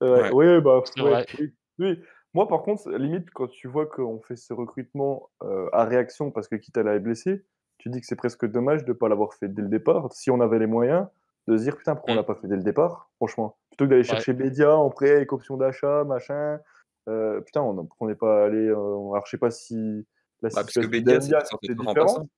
[0.00, 0.30] C'est vrai.
[0.30, 0.56] Ouais.
[0.56, 2.00] Oui, bah, ouais, oui, oui.
[2.36, 6.48] Moi, par contre, limite, quand tu vois qu'on fait ce recrutement euh, à réaction parce
[6.48, 7.46] que Kitala est blessé,
[7.78, 10.12] tu dis que c'est presque dommage de ne pas l'avoir fait dès le départ.
[10.12, 11.06] Si on avait les moyens,
[11.48, 12.18] de se dire putain, pourquoi on Mm.
[12.18, 13.56] l'a pas fait dès le départ, franchement.
[13.70, 14.08] Plutôt que d'aller Ouais.
[14.08, 16.60] chercher Bédia en prêt avec option d'achat, machin.
[17.08, 18.68] euh, putain, on pourquoi on n'est pas allé.
[18.68, 19.74] euh, alors, je sais pas si
[20.42, 22.28] la Bah, parce que situation Bédia, être différent.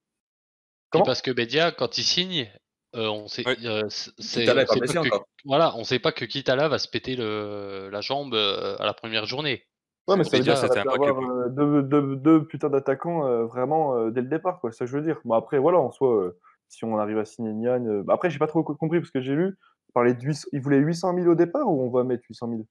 [0.94, 2.48] Et parce que Bedia, quand il signe,
[2.94, 3.56] euh, on sait, Ouais.
[3.64, 5.26] euh, c'est, on sait pas que, encore.
[5.44, 8.94] voilà, on sait pas que Kitala va se péter le, la jambe euh, à la
[8.94, 9.64] première journée.
[10.08, 13.44] Ouais, mais ça veut dire ça, va avoir euh, deux, deux, deux putains d'attaquants euh,
[13.44, 14.72] vraiment euh, dès le départ, quoi.
[14.72, 15.20] Ça je veux dire.
[15.24, 18.02] Bon, après, voilà, en soi, euh, si on arrive à signer Nian.
[18.04, 19.56] bah, après, j'ai pas trop co- compris parce que j'ai lu,
[19.88, 22.48] il parlait de 800 il voulait 800 000 au départ ou on va mettre 800
[22.48, 22.62] 000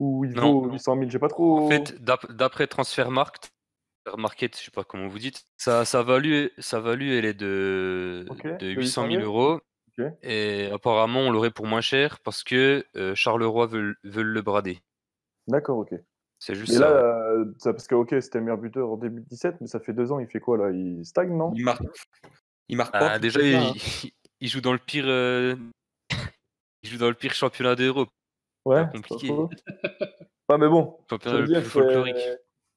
[0.00, 0.60] Ou il Non.
[0.62, 1.58] vaut 800 000 J'ai pas trop.
[1.58, 3.50] En fait, d'ap- d'après Transfermarkt,
[4.16, 8.56] Market, je sais pas comment vous dites, sa, sa value, elle est de, Ok, de
[8.58, 9.24] de 800 000 000.
[9.24, 9.60] euros.
[10.22, 14.78] Et apparemment, on l'aurait pour moins cher parce que Charleroi veut, veut le brader.
[15.46, 15.94] D'accord, ok.
[16.38, 16.80] C'est juste ça.
[16.80, 17.00] là, ouais.
[17.40, 20.12] euh, ça, parce que, ok, c'était le meilleur buteur en 2017, mais ça fait deux
[20.12, 20.70] ans, il fait quoi là?
[20.70, 21.52] Il stagne, non?
[21.54, 21.82] Il marque.
[22.68, 23.18] Il marque Ah, pas.
[23.18, 23.72] déjà, il, ça, hein.
[24.04, 25.56] il- il joue dans le pire, euh,
[26.82, 28.08] il joue dans le pire championnat d'Europe.
[28.64, 29.30] Ouais, pas compliqué.
[29.32, 32.16] Ouais, mais bon, ça Championnat le plus que folklorique.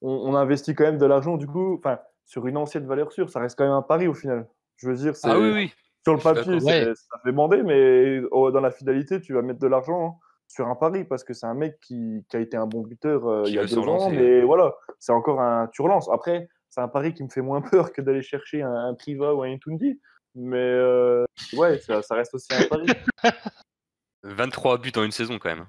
[0.01, 3.29] on, on investit quand même de l'argent, du coup, enfin, sur une ancienne valeur sûre,
[3.29, 4.47] ça reste quand même un pari au final.
[4.77, 5.29] Je veux dire, c'est.
[5.29, 5.73] Ah oui, oui.
[6.03, 6.93] Sur le papier, Ouais.
[6.95, 10.25] ça fait bander, mais oh, dans la fidélité, tu vas mettre de l'argent hein,
[10.61, 13.27] sur un pari parce que c'est un mec qui, qui a été un bon buteur
[13.27, 15.67] euh, il y a deux ans, mais voilà, c'est encore un.
[15.73, 16.07] Tu relances.
[16.11, 19.33] Après, c'est un pari qui me fait moins peur que d'aller chercher un, un Priva
[19.33, 19.99] ou un Intundi,
[20.35, 22.85] mais euh, ouais, ça, ça reste aussi un pari.
[24.23, 25.65] 23 buts en une saison quand même.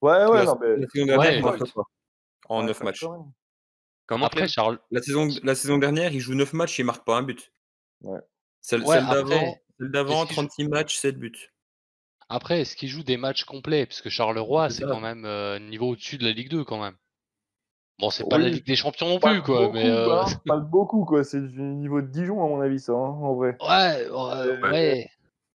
[0.00, 0.76] Ouais, ouais, La- non, mais.
[0.76, 1.36] la saison dernière, Ouais.
[1.38, 1.82] il marque pas.
[2.48, 3.04] en Ouais, 9 ça matchs.
[4.06, 7.04] Comment Après, Charles, La saison, la saison dernière, il joue 9 matchs et il marque
[7.04, 7.52] pas un but.
[8.02, 8.18] Ouais.
[8.62, 11.49] Celle, Ouais, celle d'avant, après, celle d'avant, est-ce qu'il joue- 36 matchs, 7 buts.
[12.30, 13.84] Après, est-ce qu'il joue des matchs complets?
[13.86, 16.94] Parce que Charleroi, C'est quand même euh, niveau au-dessus de la Ligue 2 quand même.
[17.98, 18.48] Bon, c'est pas la.
[18.48, 19.90] Ligue des Champions non Pas plus, quoi, beaucoup, mais.
[19.90, 21.22] euh, hein, pas beaucoup, quoi.
[21.24, 23.56] C'est du niveau de Dijon, à mon avis, ça, hein, en vrai.
[23.60, 24.70] Ouais, ouais, Ouais.
[24.70, 25.10] ouais.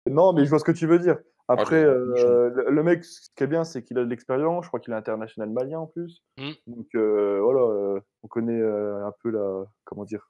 [0.09, 1.17] Non, mais je vois ce que tu veux dire.
[1.47, 4.65] Après, je- euh, le, le mec, ce qui est bien, c'est qu'il a de l'expérience.
[4.65, 6.21] Je crois qu'il est international malien en plus.
[6.37, 6.51] Mm.
[6.67, 10.29] Donc euh, voilà, euh, on connaît euh, un peu la, comment dire,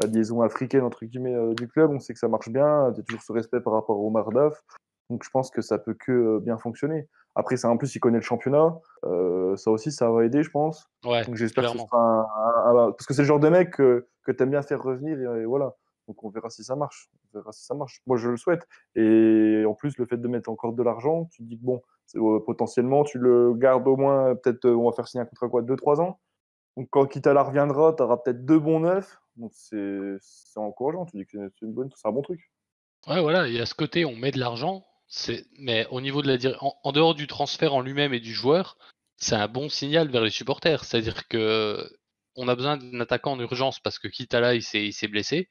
[0.00, 1.90] la liaison africaine entre guillemets euh, du club.
[1.90, 2.90] On sait que ça marche bien.
[2.92, 4.62] Il y a toujours ce respect par rapport au Mardaf.
[5.10, 7.08] Donc je pense que ça peut que euh, bien fonctionner.
[7.34, 8.78] Après, ça, en plus, il connaît le championnat.
[9.04, 10.90] Euh, ça aussi, ça va aider, je pense.
[11.04, 13.48] Ouais, Donc j'espère que ce sera un, un- un- parce que c'est le genre de
[13.48, 15.74] mec que, que tu aimes bien faire revenir et, et voilà.
[16.08, 17.10] Donc on verra si ça marche.
[17.34, 18.00] On verra si ça marche.
[18.06, 18.66] Moi je le souhaite.
[18.96, 21.82] Et en plus le fait de mettre encore de l'argent, tu te dis que bon,
[22.06, 25.26] c'est, euh, potentiellement tu le gardes au moins peut-être euh, on va faire signer un
[25.26, 26.18] contrat quoi, 2-3 ans.
[26.76, 29.20] Donc quand Kitala reviendra, tu auras peut-être deux bons neufs.
[29.36, 31.04] Donc c'est c'est encourageant.
[31.06, 32.40] Tu dis que c'est une bonne, c'est un bon truc.
[33.06, 34.84] Ouais, voilà, il y a ce côté, on met de l'argent,
[35.58, 38.76] mais au niveau de la en, en dehors du transfert en lui-même et du joueur,
[39.16, 40.84] c'est un bon signal vers les supporters.
[40.84, 41.90] C'est-à-dire que
[42.36, 45.48] on a besoin d'un attaquant en urgence parce que Kitala il s'est, il s'est blessé.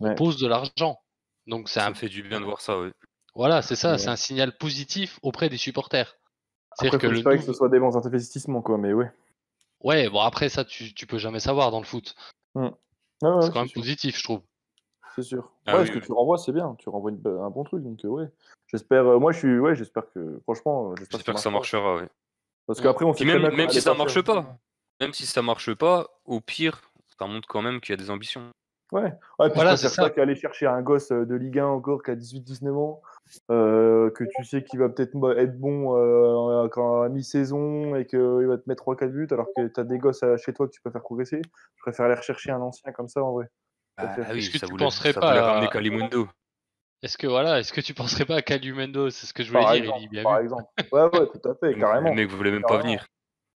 [0.00, 0.98] On pose de l'argent.
[1.46, 2.90] Donc c'est Ça un, me fait du bien de voir ça, oui.
[3.34, 3.98] voilà, c'est ça, Ouais.
[3.98, 6.16] c'est un signal positif auprès des supporters.
[6.76, 8.76] C'est-à-dire que le espérer que ce soit des bons investissements quoi.
[8.78, 9.10] Mais ouais.
[9.80, 12.14] Ouais, bon après ça tu, tu peux jamais savoir dans le foot.
[12.54, 12.60] Ah
[13.22, 13.80] ouais, C'est quand même sûr.
[13.80, 14.42] positif, je trouve.
[15.18, 15.50] C'est sûr.
[15.66, 16.04] Ah ouais, oui, ce que oui.
[16.06, 16.76] tu renvoies, c'est bien.
[16.78, 17.82] Tu renvoies une un bon truc.
[17.82, 18.28] Donc, euh, ouais.
[18.68, 19.04] J'espère.
[19.04, 19.58] euh, moi, je suis.
[19.58, 20.38] Ouais, j'espère que.
[20.44, 21.96] Franchement, j'espère que ça marchera.
[21.96, 22.02] oui.
[22.68, 24.58] Parce qu'après, on sait même, même qu'on si ça marche pas,
[25.00, 26.82] même si ça marche pas, au pire,
[27.18, 28.42] ça montre quand même qu'il y a des ambitions.
[28.92, 29.12] Ouais.
[29.40, 32.02] ouais puis Voilà, je c'est ça qu'aller chercher un gosse euh, de Ligue 1 encore
[32.04, 33.02] qui a 18-19 ans,
[33.50, 38.20] euh, que tu sais qu'il va peut-être être bon euh, quand à mi-saison et qu'il
[38.20, 40.72] va te mettre 3-4 buts alors que tu as des gosses à- chez toi que
[40.72, 41.42] tu peux faire progresser.
[41.76, 43.50] Je préfère aller rechercher un ancien comme ça en vrai.
[43.98, 46.28] Ah oui, Est-ce que ça tu voulait, penserais ça pas voulait à- ramener Kalimundo.
[47.02, 49.62] Est-ce que voilà, est-ce que tu penserais pas à Calumendo C'est ce que je voulais
[49.62, 50.44] Par dire, exemple, bien par vu.
[50.44, 50.64] exemple.
[50.92, 52.12] Ouais, ouais, tout à fait, Le carrément.
[52.14, 53.06] mec voulait même pas venir.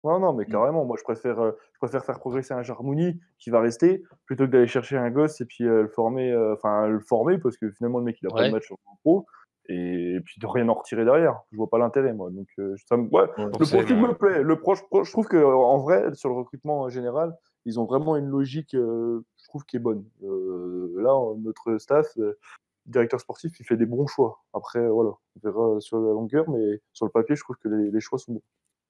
[0.05, 0.49] Non, non, mais Mm.
[0.51, 4.47] carrément, moi je préfère, euh, je préfère faire progresser un Jarmouni qui va rester plutôt
[4.47, 7.57] que d'aller chercher un gosse et puis euh, le former, euh, enfin le former parce
[7.57, 8.47] que finalement le mec il a pas Ouais.
[8.49, 9.27] de match sur le pro
[9.69, 11.41] et, puis de rien en retirer derrière.
[11.53, 12.31] Je vois pas l'intérêt moi.
[12.31, 14.43] Donc euh, ça me- ouais, le profil me plaît.
[14.43, 17.85] Le proche, pro- je trouve que en vrai sur le recrutement en général, ils ont
[17.85, 20.05] vraiment une logique, euh, je trouve qui est bonne.
[20.23, 22.39] Euh, là, notre staff, euh,
[22.87, 24.43] directeur sportif, il fait des bons choix.
[24.55, 27.91] Après, voilà, on verra sur la longueur, mais sur le papier, je trouve que les,
[27.91, 28.43] les choix sont bons.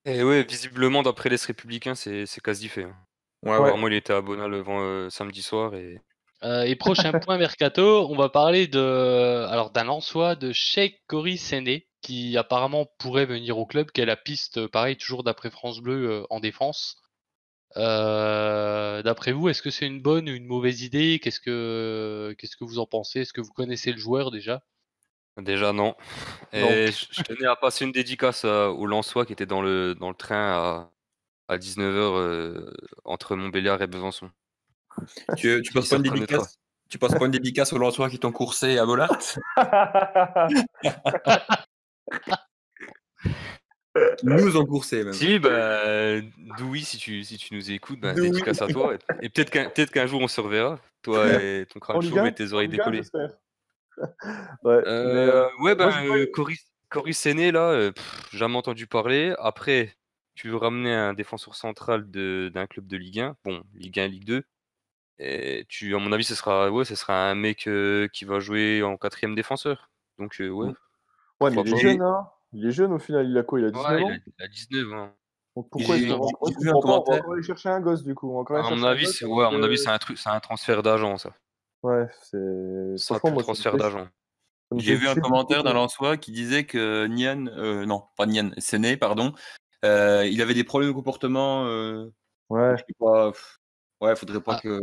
[0.04, 2.84] Et ouais, visiblement, d'après l'Est républicain, c'est c'est quasi fait.
[2.84, 2.96] hein.
[3.42, 3.52] Ouais.
[3.52, 6.00] Apparemment, il était à Bona le vent, euh, samedi soir et
[6.44, 11.38] Euh, et prochain point mercato, on va parler de alors d'un Lensois de Sheikh Kori
[11.38, 15.80] Séné qui apparemment pourrait venir au club, qui est la piste, pareil, toujours d'après France
[15.80, 16.96] Bleu euh, en défense.
[17.76, 21.20] Euh, d'après vous, est-ce que c'est une bonne ou une mauvaise idée?
[21.22, 23.20] Qu'est-ce que qu'est-ce que vous en pensez?
[23.20, 24.62] Est-ce que vous connaissez le joueur déjà?
[25.38, 25.94] Déjà non.
[26.52, 29.94] Et je, je tenais à passer une dédicace à- au Lensois qui était dans le,
[29.94, 30.90] dans le train à,
[31.48, 32.70] à 19h
[33.04, 34.30] entre Montbéliard et Besançon.
[35.38, 36.58] Tu, tu passes pas une dédicace?
[36.90, 39.16] Tu passes pas une dédicace aux Lensois qui t'ont coursé à Bollard?
[44.22, 45.12] nous ont coursé même.
[45.12, 46.20] Si, bah,
[46.58, 48.94] Doui, si tu, si tu nous écoutes, bah, dédicace à toi.
[48.94, 52.24] Et, et peut-être qu'un peut qu'un jour on se reverra, toi et ton crâne 1,
[52.26, 53.08] et tes oreilles en Ligue 1, décollées.
[54.64, 56.16] ouais, Euh, mais, euh, ouais, bah, moi,
[56.88, 59.34] Cory Séné, là, euh, pff, jamais entendu parler.
[59.38, 59.94] Après,
[60.34, 64.06] tu veux ramener un défenseur central de- d'un club de Ligue 1, bon, Ligue 1,
[64.08, 64.42] Ligue 2.
[65.18, 68.40] Et tu, à mon avis, ce sera, ouais, ce sera un mec euh, qui va
[68.40, 69.90] jouer en quatrième défenseur.
[70.18, 70.72] Donc, euh, ouais.
[71.40, 71.76] ouais, mais il est pas.
[71.78, 72.26] jeune, hein.
[72.52, 74.08] Il est jeune au final, il a quoi Il a 19 Ouais, il ans?
[74.08, 75.10] a, il a 19 ans.
[75.54, 78.30] Donc pourquoi il un on va encore aller chercher un gosse du coup.
[78.48, 80.40] À mon un avis, c'est ouais, à mon que- avis, c'est un truc, c'est un
[80.40, 81.30] transfert d'agent, ça.
[81.82, 82.96] Ouais, c'est.
[82.96, 84.08] Ça me transfert d'agent.
[84.76, 88.96] J'ai vu un commentaire d'un Lensois qui disait que Nian, euh, non, pas Nian, Séné,
[88.96, 89.34] pardon,
[89.84, 91.66] euh, il avait des problèmes de comportement.
[91.66, 92.10] Euh,
[92.48, 93.32] Ouais, je sais pas,
[94.02, 94.60] ouais, faudrait pas Ah.
[94.62, 94.80] que.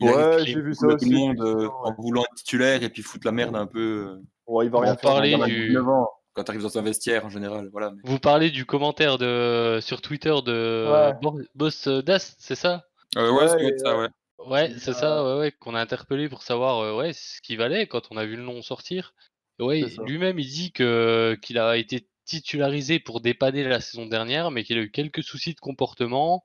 [0.00, 1.70] il Ouais, j'ai vu ça fout tout aussi, le monde euh, ouais.
[1.84, 4.18] en voulant être titulaire et puis foutre la merde un peu.
[4.18, 5.10] euh, ouais, il va rien faire.
[5.14, 7.68] parler du- 19 ans, quand tu arrives dans un vestiaire en général.
[7.72, 7.90] Voilà.
[7.90, 11.42] mais- Vous parlez du commentaire de sur Twitter de Ouais.
[11.54, 12.84] Boss Dast, c'est ça?
[13.16, 14.08] Euh, ouais, Ouais, ça ça, ouais.
[14.46, 17.86] Ouais, c'est ça, ouais, ouais, qu'on a interpellé pour savoir euh, ouais, ce qu'il valait
[17.86, 19.12] quand on a vu le nom sortir.
[19.58, 24.64] Ouais, lui-même, il dit que qu'il a été titularisé pour dépanner la saison dernière, mais
[24.64, 26.44] qu'il a eu quelques soucis de comportement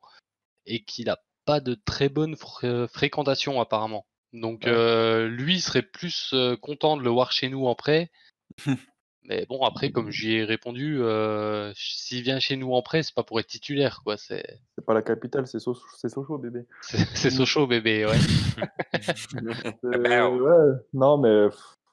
[0.66, 4.06] et qu'il a pas de très bonne fr- euh, fréquentation apparemment.
[4.34, 4.72] Donc Ouais.
[4.72, 8.12] euh, lui serait plus euh, content de le voir chez nous en prêt.
[9.28, 13.16] Mais bon, après, comme j'y ai répondu, euh, s'il vient chez nous en prêt, c'est
[13.16, 14.18] pas pour être titulaire, quoi.
[14.18, 14.46] C'est
[14.78, 16.66] C'est pas la capitale, c'est So- c'est Sochaux, bébé.
[17.16, 18.18] c'est Sochaux, bébé, ouais.
[19.84, 20.42] Euh, merde.
[20.42, 21.48] ouais, non, mais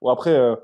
[0.08, 0.56] après, euh,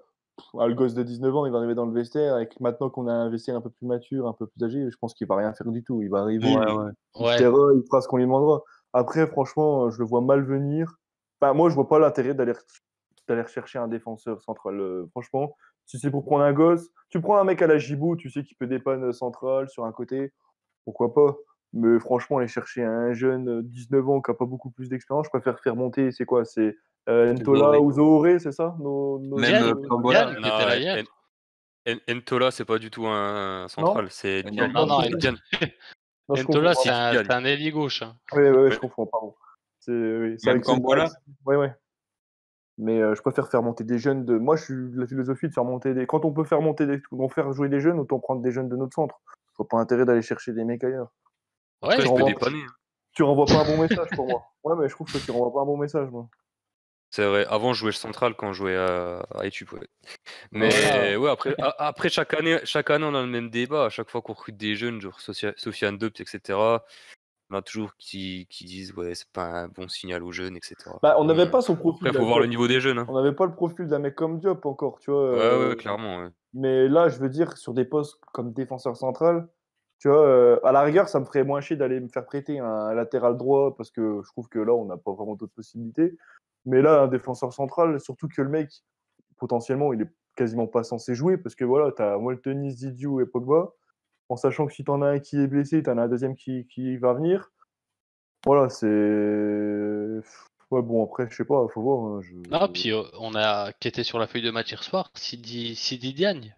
[0.59, 2.35] ah, le gosse de 19 ans, il va arriver dans le vestiaire.
[2.35, 4.97] Avec maintenant qu'on a un vestiaire un peu plus mature, un peu plus âgé, je
[5.01, 6.03] pense qu'il va rien faire du tout.
[6.03, 6.91] Il va arriver, Ouais, ouais.
[7.17, 7.39] il Ouais.
[7.39, 8.63] fera, il fera ce qu'on lui demandera.
[8.93, 10.95] Après, franchement, euh, je le vois mal venir.
[11.41, 12.53] Enfin, moi, je vois pas l'intérêt d'aller
[13.29, 14.81] d'aller chercher un défenseur central.
[14.81, 15.55] Euh, franchement,
[15.89, 18.45] si c'est pour prendre un gosse, tu prends un mec à la Gibou, tu sais
[18.45, 20.33] qu'il peut dépanner central sur un côté,
[20.85, 21.35] pourquoi pas?
[21.73, 25.27] Mais franchement, aller chercher un jeune euh, 19 ans qui a pas beaucoup plus d'expérience,
[25.27, 26.45] je préfère faire monter, c'est quoi?
[26.45, 26.77] C'est
[27.09, 28.77] euh, Ntola ou Zohoré, c'est ça?
[28.79, 30.03] Nos, nos- Même, Yann, euh, Non,
[31.87, 34.69] En- Entola, c'est pas du tout un central, c'est Non, Dian.
[34.75, 35.01] non, non,
[36.45, 36.91] confonds, c'est
[37.33, 38.03] un, ailier gauche.
[38.03, 38.15] hein.
[38.35, 38.71] Oui, oui, Ouais.
[38.71, 39.35] je comprends, pardon.
[39.81, 40.63] C'est oui, Même
[41.47, 41.67] Oui, oui.
[42.79, 44.39] Mais euh, je préfère faire monter des jeunes de.
[44.39, 46.07] Moi, je suis de la philosophie de faire monter des.
[46.07, 47.03] Quand on peut faire monter des.
[47.13, 49.21] On faire jouer des jeunes, autant prendre des jeunes de notre centre.
[49.53, 51.13] Je vois pas intérêt d'aller chercher des mecs ailleurs.
[51.83, 52.63] Ouais, Après, je peux renvoie- dépanner.
[52.63, 52.73] hein.
[53.13, 54.45] Tu renvoies pas un bon message pour moi.
[54.63, 56.29] Ouais, mais je trouve que tu renvoies pas un bon message, moi.
[57.11, 59.81] C'est vrai, avant je jouais central quand je jouais à, à Etup, ouais.
[60.53, 63.87] Mais ouais, après, a- après chaque année, chaque année on a le même débat.
[63.87, 66.59] À chaque fois qu'on recrute des jeunes, genre Sofiane Dopt, etc.
[67.51, 70.75] On a toujours qui, qui disent ouais c'est pas un bon signal aux jeunes, etc.
[71.03, 72.07] Bah, on n'avait pas son profil.
[72.09, 72.99] Après faut voir le niveau des jeunes.
[72.99, 73.07] hein.
[73.09, 75.33] On n'avait pas le profil d'un mec comme Diop encore, tu vois.
[75.33, 76.19] Ouais, euh, ouais, clairement.
[76.25, 76.29] ouais.
[76.53, 79.49] Mais là, je veux dire, sur des postes comme défenseur central,
[79.99, 82.59] tu vois, euh, à la rigueur, ça me ferait moins chier d'aller me faire prêter
[82.59, 86.17] un latéral droit parce que je trouve que là, on n'a pas vraiment d'autres possibilités.
[86.67, 88.71] Mais là, un défenseur central, surtout que le mec,
[89.39, 93.27] potentiellement, il est quasiment pas censé jouer parce que voilà, tu as Moltenis, Didiou et
[93.27, 93.73] Pogba.
[94.29, 96.09] En sachant que si tu en as un qui est blessé, tu en as un
[96.09, 97.51] deuxième qui, qui va venir.
[98.47, 98.87] Voilà, c'est.
[100.71, 102.19] Ouais, bon, après, je sais pas, faut voir.
[102.19, 104.83] hein, je- Non, puis euh, on a qui était sur la feuille de match hier
[104.83, 106.55] soir, Sidi, Sidi Diagne,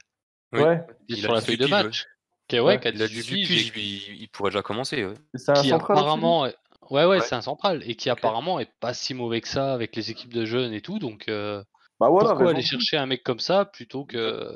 [0.53, 0.61] Oui.
[0.63, 2.07] Ouais, est Il sur la 18 feuille de match.
[2.53, 2.81] Ouais, Ouais.
[2.81, 5.05] qui a Il a 18 18 piges, piges, il, il pourrait déjà commencer.
[5.05, 5.15] Ouais.
[5.37, 5.97] c'est un qui central.
[5.97, 6.53] apparemment ouais,
[6.91, 7.21] ouais, Ouais.
[7.21, 10.35] c'est un central et qui apparemment est pas si mauvais que ça avec les équipes
[10.35, 11.63] de jeunes et tout donc euh,
[12.01, 14.53] Bah voilà, pourquoi aller chercher un mec comme ça plutôt que.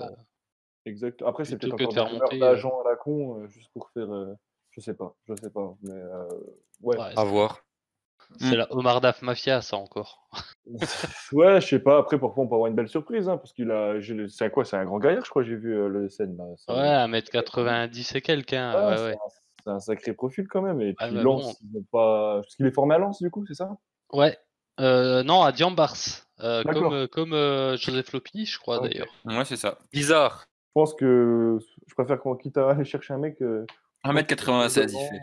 [0.87, 1.23] Exact.
[1.23, 2.41] Après, c'est peut-être encore monter, euh.
[2.41, 4.13] d'agents à la con, euh, juste pour faire.
[4.13, 4.35] euh,
[4.71, 5.75] je sais pas, je sais pas.
[5.83, 6.29] Mais euh,
[6.83, 6.97] ouais.
[6.99, 7.61] Ouais, À voir.
[8.41, 8.59] c'est Mm.
[8.59, 10.29] la Omar Daf Mafia ça encore.
[11.33, 11.99] ouais, je sais pas.
[11.99, 13.95] Après, parfois, on peut avoir une belle surprise, hein, parce qu'il a.
[14.29, 15.43] C'est un quoi C'est un grand gaillard, je crois.
[15.43, 16.37] J'ai vu euh, le scène.
[16.37, 16.45] Là.
[17.09, 19.13] Ouais, 1m90 et quelques hein, Ouais, ouais, c'est ouais.
[19.13, 19.29] un-
[19.65, 20.81] C'est un sacré profil quand même.
[20.83, 22.41] Et puis Ah, mais Lens, ils ont pas.
[22.43, 23.71] Parce qu'il est formé à Lens, du coup, c'est ça?
[24.13, 24.37] Ouais.
[24.81, 25.95] Euh, non, à Diambars,
[26.41, 29.07] euh, comme, euh, comme euh, Joseph Lopi, je crois d'ailleurs.
[29.25, 29.79] Ouais, c'est ça.
[29.93, 30.45] Bizarre.
[30.77, 33.41] Je pense que je préfère qu'on quitte à aller chercher un mec.
[33.43, 33.65] euh,
[34.05, 35.21] 1m96, il fait.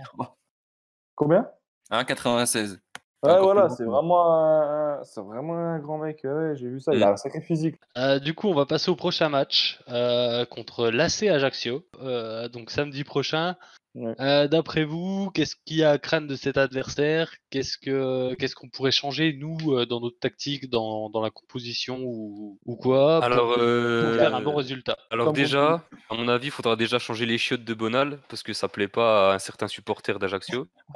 [1.16, 1.46] Combien?
[1.92, 2.78] 1m96.
[3.24, 5.04] Ouais, Encore voilà, c'est vraiment, un...
[5.04, 6.22] c'est vraiment un grand mec.
[6.24, 6.94] Ouais, j'ai vu ça.
[6.96, 7.14] Il a Mm.
[7.14, 7.76] un sacré physique.
[7.98, 12.72] Euh, du coup, on va passer au prochain match euh, contre l'AC Ajaccio, euh, donc
[12.72, 13.58] samedi prochain.
[13.94, 14.16] Ouais.
[14.22, 17.30] Euh, D'après vous, qu'est-ce qu'il y a à craindre de cet adversaire?
[17.50, 22.00] Qu'est-ce que qu'est-ce qu'on pourrait changer nous euh, dans notre tactique, dans, dans la composition
[22.02, 24.98] ou, ou quoi pour, Alors, pour euh, faire un bon résultat?
[25.10, 28.44] Alors Comme déjà, à mon avis, il faudra déjà changer les chiottes de Bonal parce
[28.44, 30.68] que ça plaît pas à un certain supporter d'Ajaccio.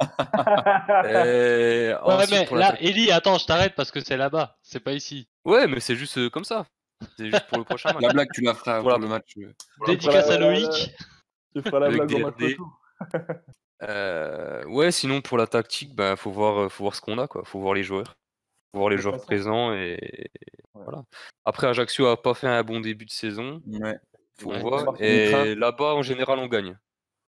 [1.04, 4.80] Et Ouais, ensuite, mais pour là, Eli, attends, je t'arrête parce que c'est là-bas, c'est
[4.80, 5.28] pas ici.
[5.44, 6.66] Ouais, mais c'est juste euh, comme ça.
[7.18, 8.02] C'est juste pour le prochain match.
[8.02, 8.96] La blague, tu la feras Voilà.
[8.96, 9.34] pour le match.
[9.38, 9.52] euh.
[9.86, 10.94] Dédicace à Loïc.
[11.54, 12.56] Tu feras la blague au match.
[13.82, 17.28] Euh, ouais, sinon pour la tactique, bah, faut voir, euh, faut voir ce qu'on a,
[17.28, 17.44] quoi.
[17.44, 18.16] Faut voir les joueurs,
[18.72, 19.26] faut voir les joueurs façon.
[19.26, 19.98] présents et
[20.74, 20.82] Ouais.
[20.84, 21.04] voilà.
[21.44, 23.98] Après, Ajaccio a pas fait un bon début de saison, Ouais.
[24.40, 24.60] faut Ouais.
[24.60, 24.94] voir.
[25.00, 26.76] Et là-bas, en général, on gagne.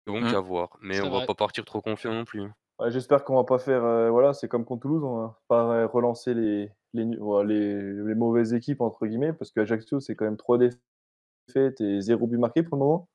[0.07, 0.35] Donc Mm.
[0.35, 0.69] à voir.
[0.81, 1.25] Mais on va vrai.
[1.27, 2.41] pas partir trop confiant non plus.
[2.79, 3.83] Ouais, J'espère qu'on va pas faire.
[3.83, 7.05] euh, voilà, c'est comme contre Toulouse, on va pas relancer les, les
[8.15, 12.63] mauvaises équipes, entre guillemets, parce qu'Ajaccio, c'est quand même trois défaites et zéro but marqué
[12.63, 13.09] pour le moment.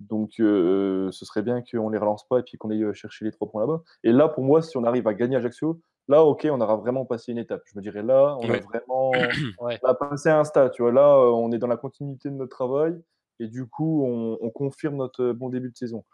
[0.00, 3.24] Donc, euh, ce serait bien qu'on les relance pas et puis qu'on aille euh, chercher
[3.24, 3.82] les trois points là-bas.
[4.04, 7.04] Et là, pour moi, si on arrive à gagner Ajaccio, là, ok, on aura vraiment
[7.04, 7.62] passé une étape.
[7.66, 8.60] Je me dirais là, on Ouais.
[8.60, 9.12] a vraiment
[9.60, 9.78] Ouais.
[9.98, 10.70] passé un stade.
[10.72, 12.94] Tu vois, là, euh, on est dans la continuité de notre travail
[13.40, 16.04] et du coup, on, on confirme notre bon début de saison.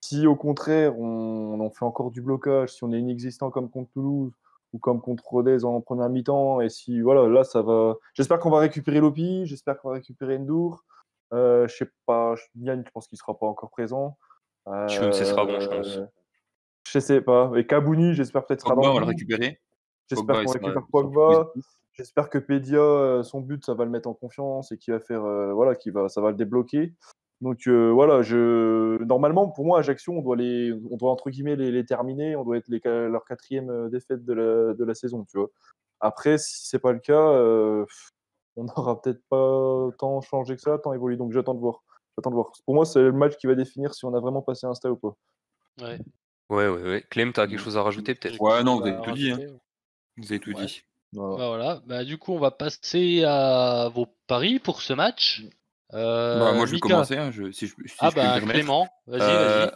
[0.00, 3.90] Si au contraire, on, on fait encore du blocage, si on est inexistant comme contre
[3.92, 4.32] Toulouse
[4.72, 7.96] ou comme contre Rodez en première mi-temps, et si voilà, là, ça va.
[8.14, 10.84] J'espère qu'on va récupérer Lopi, j'espère qu'on va récupérer Ndour.
[11.32, 14.16] Euh, je sais pas, je- Yann, je pense qu'il sera pas encore présent.
[14.88, 15.96] Chum, ce sera bon, je pense.
[15.98, 16.06] Euh,
[16.88, 17.50] Je sais pas.
[17.56, 19.60] Et Kabouni, j'espère peut-être sera Pogba, on va le récupérer.
[20.08, 21.52] J'espère qu'on récupère Pogba.
[21.92, 25.00] J'espère que Pedia, euh, son but, ça va le mettre en confiance et qu'il va
[25.00, 26.92] faire, euh, voilà, qu'il va, ça va le débloquer.
[27.40, 31.56] Donc euh, voilà, je, normalement, pour moi, Ajaccio, on doit les, on doit entre guillemets
[31.56, 32.36] les, les terminer.
[32.36, 35.48] On doit être les, leur quatrième euh, défaite de la, de la saison, tu vois.
[36.00, 37.84] Après, si c'est pas le cas, euh,
[38.56, 41.16] on n'aura peut-être pas tant changé que ça, tant évolué.
[41.16, 41.82] Donc j'attends de voir.
[42.16, 42.50] J'attends de voir.
[42.64, 44.92] Pour moi, c'est le match qui va définir si on a vraiment passé un stade
[44.92, 45.16] ou pas.
[45.82, 45.98] Ouais.
[46.48, 47.04] Ouais, ouais, ouais.
[47.10, 48.40] Clem, t'as quelque chose à rajouter peut-être?
[48.40, 49.30] Ouais, non, vous Bah, avez tout dit.
[49.32, 49.38] hein.
[50.16, 50.64] Vous avez tout Ouais.
[50.66, 50.82] dit.
[51.12, 51.36] Voilà.
[51.36, 51.82] Bah voilà.
[51.86, 55.42] Bah, du coup, on va passer à vos paris pour ce match.
[55.92, 56.88] Euh, Bah, moi, je vais Mika.
[56.88, 58.52] commencer, hein, je- si je, si Ah je peux me bah.
[58.52, 59.70] Clément, vas-y, Euh, vas-y.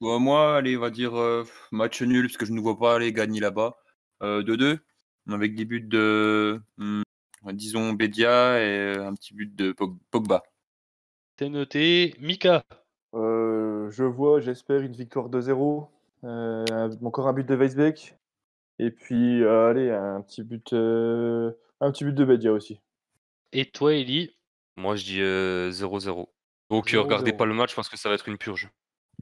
[0.00, 2.96] bon, moi, allez, on va dire euh, match nul, parce que je ne vois pas
[2.96, 3.74] aller gagner là-bas.
[4.22, 4.80] Euh, 2-2,
[5.30, 7.02] avec des buts de, hmm,
[7.52, 10.42] disons, Bédia et un petit but de Pog- Pogba.
[11.38, 12.14] C'est noté.
[12.20, 12.64] Mika.
[13.14, 15.88] Euh, je vois, j'espère, une victoire 2-0.
[16.24, 16.64] Euh,
[17.02, 18.16] encore un but de Weisbeck.
[18.78, 22.78] Et puis, euh, allez, un petit but, euh, un petit but de Bedia aussi.
[23.52, 24.36] Et toi, Eli?
[24.76, 26.28] Moi, je dis euh, 0-0.
[26.70, 27.02] Donc, euh, 0-0.
[27.02, 28.70] regardez pas le match parce que ça va être une purge.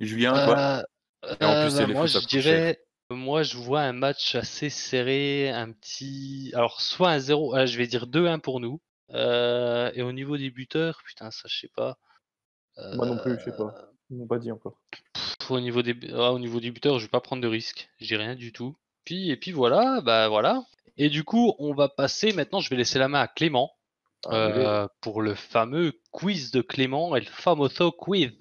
[0.00, 0.82] Julien, Euh,
[1.40, 4.34] Et en euh, plus, c'est bah, les moi, je dirais, moi, je vois un match
[4.34, 8.80] assez serré, un petit, alors soit un 0, euh, je vais dire 2-1 pour nous.
[9.14, 11.96] Euh, et au niveau des buteurs, putain, ça, je sais pas.
[12.94, 13.74] Moi non plus, je sais Euh, pas.
[14.10, 14.78] Ils m'ont pas dit encore.
[15.14, 17.90] pff, au niveau des, ah, au niveau des buteurs, je vais pas prendre de risque.
[17.98, 18.76] Je dis rien du tout.
[19.04, 20.62] Puis, et puis voilà, bah voilà.
[20.98, 22.60] Et du coup, on va passer maintenant.
[22.60, 23.72] Je vais laisser la main à Clément
[24.26, 24.64] Allez.
[24.64, 28.36] euh, pour le fameux quiz de Clément, el famoso quiz.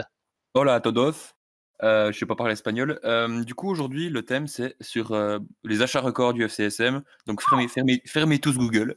[0.54, 1.34] Hola a todos.
[1.84, 3.00] Euh, je sais pas parler espagnol.
[3.04, 7.04] Euh, du coup, aujourd'hui, le thème, c'est sur euh, les achats records du FCSM.
[7.28, 8.96] Donc, fermez, fermez, fermez tous Google.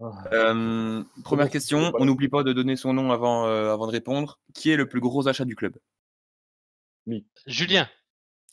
[0.00, 0.10] Ah.
[0.32, 4.40] Euh, première question, on n'oublie pas de donner son nom avant, euh, avant de répondre.
[4.54, 5.76] Qui est le plus gros achat du club?
[7.46, 7.88] Julien,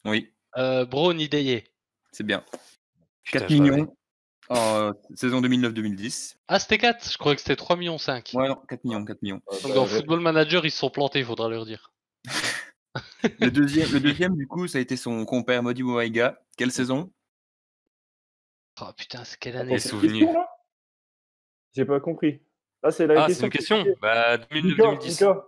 [0.05, 1.63] Oui, euh, Bro Nideye.
[2.11, 2.43] c'est bien.
[3.23, 3.71] Putain, 4 je l'avais.
[3.71, 3.95] millions
[4.49, 6.35] en euh, saison 2009-2010.
[6.47, 8.29] Ah, c'était 4 Je croyais que c'était 3 millions 5.
[8.35, 9.41] Ouais, non, 4 millions, 4 millions.
[9.49, 11.91] Ah, Donc dans Football Manager, ils se sont plantés, il faudra leur dire.
[13.39, 16.39] Le deuxième, le deuxième, du coup, ça a été son compère Modi Mouaïga.
[16.57, 17.11] Quelle saison?
[18.81, 19.77] Oh putain, c'est quelle année
[21.73, 22.41] J'ai pas compris.
[22.81, 24.65] Ah, c'est la Ah, c'est une question Bah, 2009-2010.
[24.65, 25.45] Mika, Mika.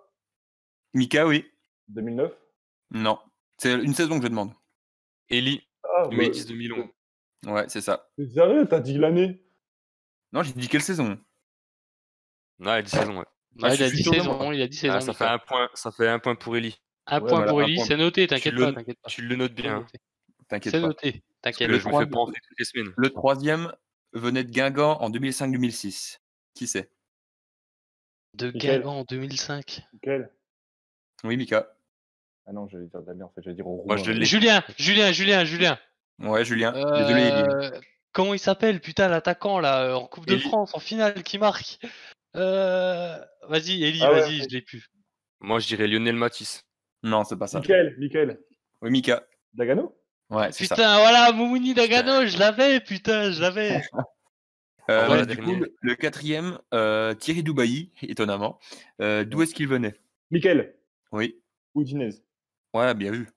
[0.94, 1.52] Mika, oui.
[1.90, 2.32] 2009
[2.92, 3.20] Non.
[3.58, 4.52] C'est une saison que je demande.
[5.30, 6.90] Eli, Ah, bah, 2010-2011.
[7.48, 8.10] Ouais, c'est ça.
[8.18, 9.44] t'es sérieux, t'as dit l'année?
[10.32, 11.20] Non, j'ai dit quelle saison?
[12.60, 13.26] Ouais, 10 saisons, ouais.
[13.62, 14.94] Ouais, Ah, il a dit de saison, il a dit saison.
[14.96, 16.80] Ah, ça, fait un point, ça fait un point pour Eli.
[17.08, 17.86] Un Ouais, point voilà, pour point.
[17.86, 19.10] c'est noté, t'inquiète le- pas, t'inquiète pas.
[19.10, 19.76] Tu le notes C'est bien.
[19.76, 19.80] hein.
[19.82, 20.00] noté.
[20.48, 20.88] T'inquiète C'est pas.
[20.88, 21.70] noté, Parce t'inquiète.
[21.70, 22.94] je me trois- fais pas rentrer toutes les semaines.
[22.98, 23.72] Le troisième
[24.14, 26.20] venait de Guingamp en 2005-2006.
[26.56, 26.90] Qui c'est?
[28.34, 28.52] De.
[28.52, 29.82] Guingamp en 2005.
[30.02, 30.30] Quel
[31.24, 31.72] Oui, Mika.
[32.48, 34.04] Ah non, j'allais dire Damien, en fait, j'allais dire au Moi, je.
[34.24, 35.80] Julien, Julien, Julien, Julien.
[36.20, 36.72] Ouais, Julien.
[36.72, 37.32] Désolé.
[37.32, 37.72] Euh,
[38.12, 40.38] comment il s'appelle, putain, l'attaquant là, euh, en Coupe de.
[40.38, 41.80] France, en finale, qui marque?
[42.36, 44.46] Euh, Vas-y, Eli, Ah ouais, vas-y, ouais.
[44.50, 44.90] je l'ai plus.
[45.40, 46.64] Moi, je dirais Lionel Matisse.
[47.06, 47.60] Non, c'est pas ça.
[47.60, 48.40] Michael, Michael.
[48.82, 49.28] Oui, Mika.
[49.54, 49.96] Dagano
[50.32, 50.74] Ouais, c'est ça.
[50.76, 53.82] Putain, voilà, Moumouni Dagano, je l'avais, putain, je l'avais.
[54.88, 58.60] Euh, Ah la du coup, le, quatrième, euh, Thierry Doubaï, étonnamment.
[59.02, 59.96] Euh, D'où est-ce qu'il venait?
[60.30, 60.76] Michael.
[61.12, 61.42] Oui.
[61.76, 62.12] Udinez.
[62.72, 63.28] Ouais, bien vu.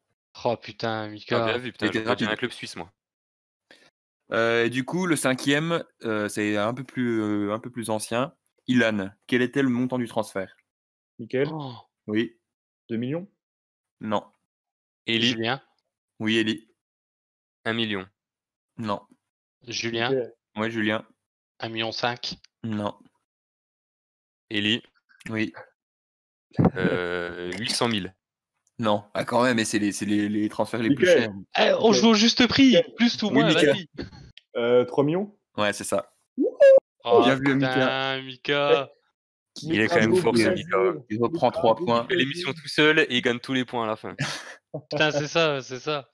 [0.45, 1.45] Oh putain, Ah, Mika.
[1.47, 2.29] bien vu, putain, rapide.
[2.29, 2.93] un club suisse, moi.
[4.31, 7.89] Euh, et du coup, le cinquième, euh, c'est un peu plus, euh, un peu plus
[7.89, 8.35] ancien.
[8.67, 9.09] Ilan.
[9.27, 10.55] Quel était le montant du transfert?
[11.19, 11.49] Michael.
[11.51, 11.73] Oh,
[12.09, 12.37] Oui.
[12.91, 13.27] 2 millions?
[14.01, 14.25] Non.
[15.07, 15.63] Eli, Julien,
[16.21, 16.69] Oui, Eli.
[17.65, 18.07] 1 million.
[18.77, 19.01] Non.
[19.67, 20.13] Julien?
[20.57, 21.05] Ouais, Julien.
[21.61, 21.91] 1,5 million.
[22.85, 22.99] Non.
[24.51, 24.83] Eli,
[25.29, 25.53] Oui.
[26.77, 28.07] euh, 800 000.
[28.79, 29.05] Non.
[29.15, 31.33] Ah, quand même, mais c'est les, c'est les, les transferts les plus chers.
[31.59, 33.87] Eh, on joue au juste prix, plus ou Oui, moins, vas-y.
[34.57, 36.09] Euh, 3 millions Ouais, c'est ça.
[37.05, 38.91] Oh, Bien vu, putain, Mika.
[39.63, 40.77] Il est quand même fort, ce Mika.
[41.11, 42.07] Il reprend trois points.
[42.09, 44.15] Il fait l'émission tout seul et il gagne tous les points à la fin.
[44.91, 46.09] Putain, c'est ça, c'est ça.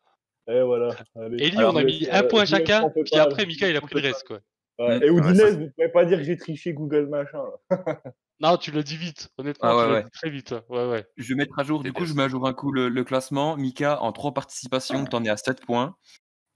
[0.48, 0.94] Et voilà.
[1.16, 1.52] Allez.
[1.56, 3.94] Alors, on a mis un euh, point chacun, puis pas, après, Mika, il a pris
[3.94, 4.36] le reste, quoi.
[4.78, 5.02] Ouais, Mm.
[5.04, 7.38] Et Ouais, Udinez, ça- vous pouvez pas dire que j'ai triché Google machin.
[7.70, 7.70] Là.
[8.40, 10.02] Non, tu l'as dit vite, honnêtement, Ah ouais, tu ouais.
[10.02, 10.54] dit très vite.
[10.68, 11.06] Ouais, ouais.
[11.16, 13.04] Je vais mettre à jour, du coup, je mets à jour un coup le, le
[13.04, 13.56] classement.
[13.56, 15.94] Mika, en trois participations, t'en es à 7 points.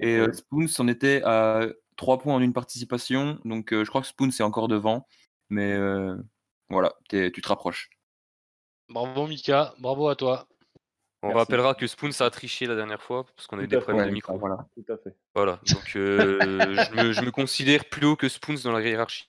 [0.01, 3.39] Et euh, Spoons en était à 3 points en une participation.
[3.45, 5.07] Donc, euh, je crois que Spoons est encore devant.
[5.51, 6.17] Mais euh,
[6.71, 7.91] voilà, tu te rapproches.
[8.89, 10.47] Bravo, Mika, bravo à toi.
[11.23, 11.39] On Merci.
[11.41, 13.83] rappellera que Spoon ça a triché la dernière fois parce qu'on a eu des fait,
[13.83, 14.39] problèmes de micro.
[14.39, 14.67] voilà.
[14.77, 15.17] Tout à fait.
[15.35, 16.39] Voilà, donc euh,
[16.93, 19.29] je, me, je me considère plus haut que Spoons dans la hiérarchie.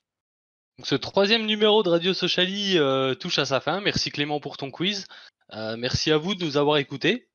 [0.77, 3.81] Donc, ce troisième numéro de Radio Sociali euh, touche à sa fin.
[3.81, 5.07] Merci Clément pour ton quiz.
[5.53, 7.27] Euh, merci à vous de nous avoir écoutés.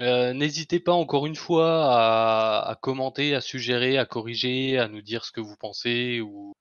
[0.00, 5.02] Euh, N'hésitez pas encore une fois à, à commenter, à suggérer, à corriger, à nous
[5.02, 6.52] dire ce que vous pensez ou,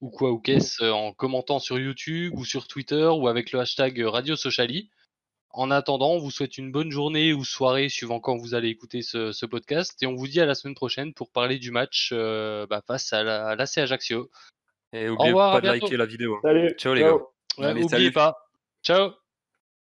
[0.00, 3.60] ou quoi ou qu'est-ce euh, en commentant sur YouTube ou sur Twitter ou avec le
[3.60, 4.90] hashtag Radio Sociali.
[5.52, 9.02] En attendant, on vous souhaite une bonne journée ou soirée suivant quand vous allez écouter
[9.02, 12.10] ce, ce podcast et on vous dit à la semaine prochaine pour parler du match
[12.12, 14.30] euh, bah, face à la, à l'AC Ajaccio.
[14.92, 15.86] Et oubliez revoir, à pas de bientôt.
[15.86, 16.34] liker la vidéo.
[16.36, 16.40] hein.
[16.42, 16.74] Salut.
[16.78, 17.14] Ciao, les gars.
[17.14, 18.12] Ouais, Allez, oubliez salut.
[18.12, 18.36] pas.
[18.84, 19.10] Ciao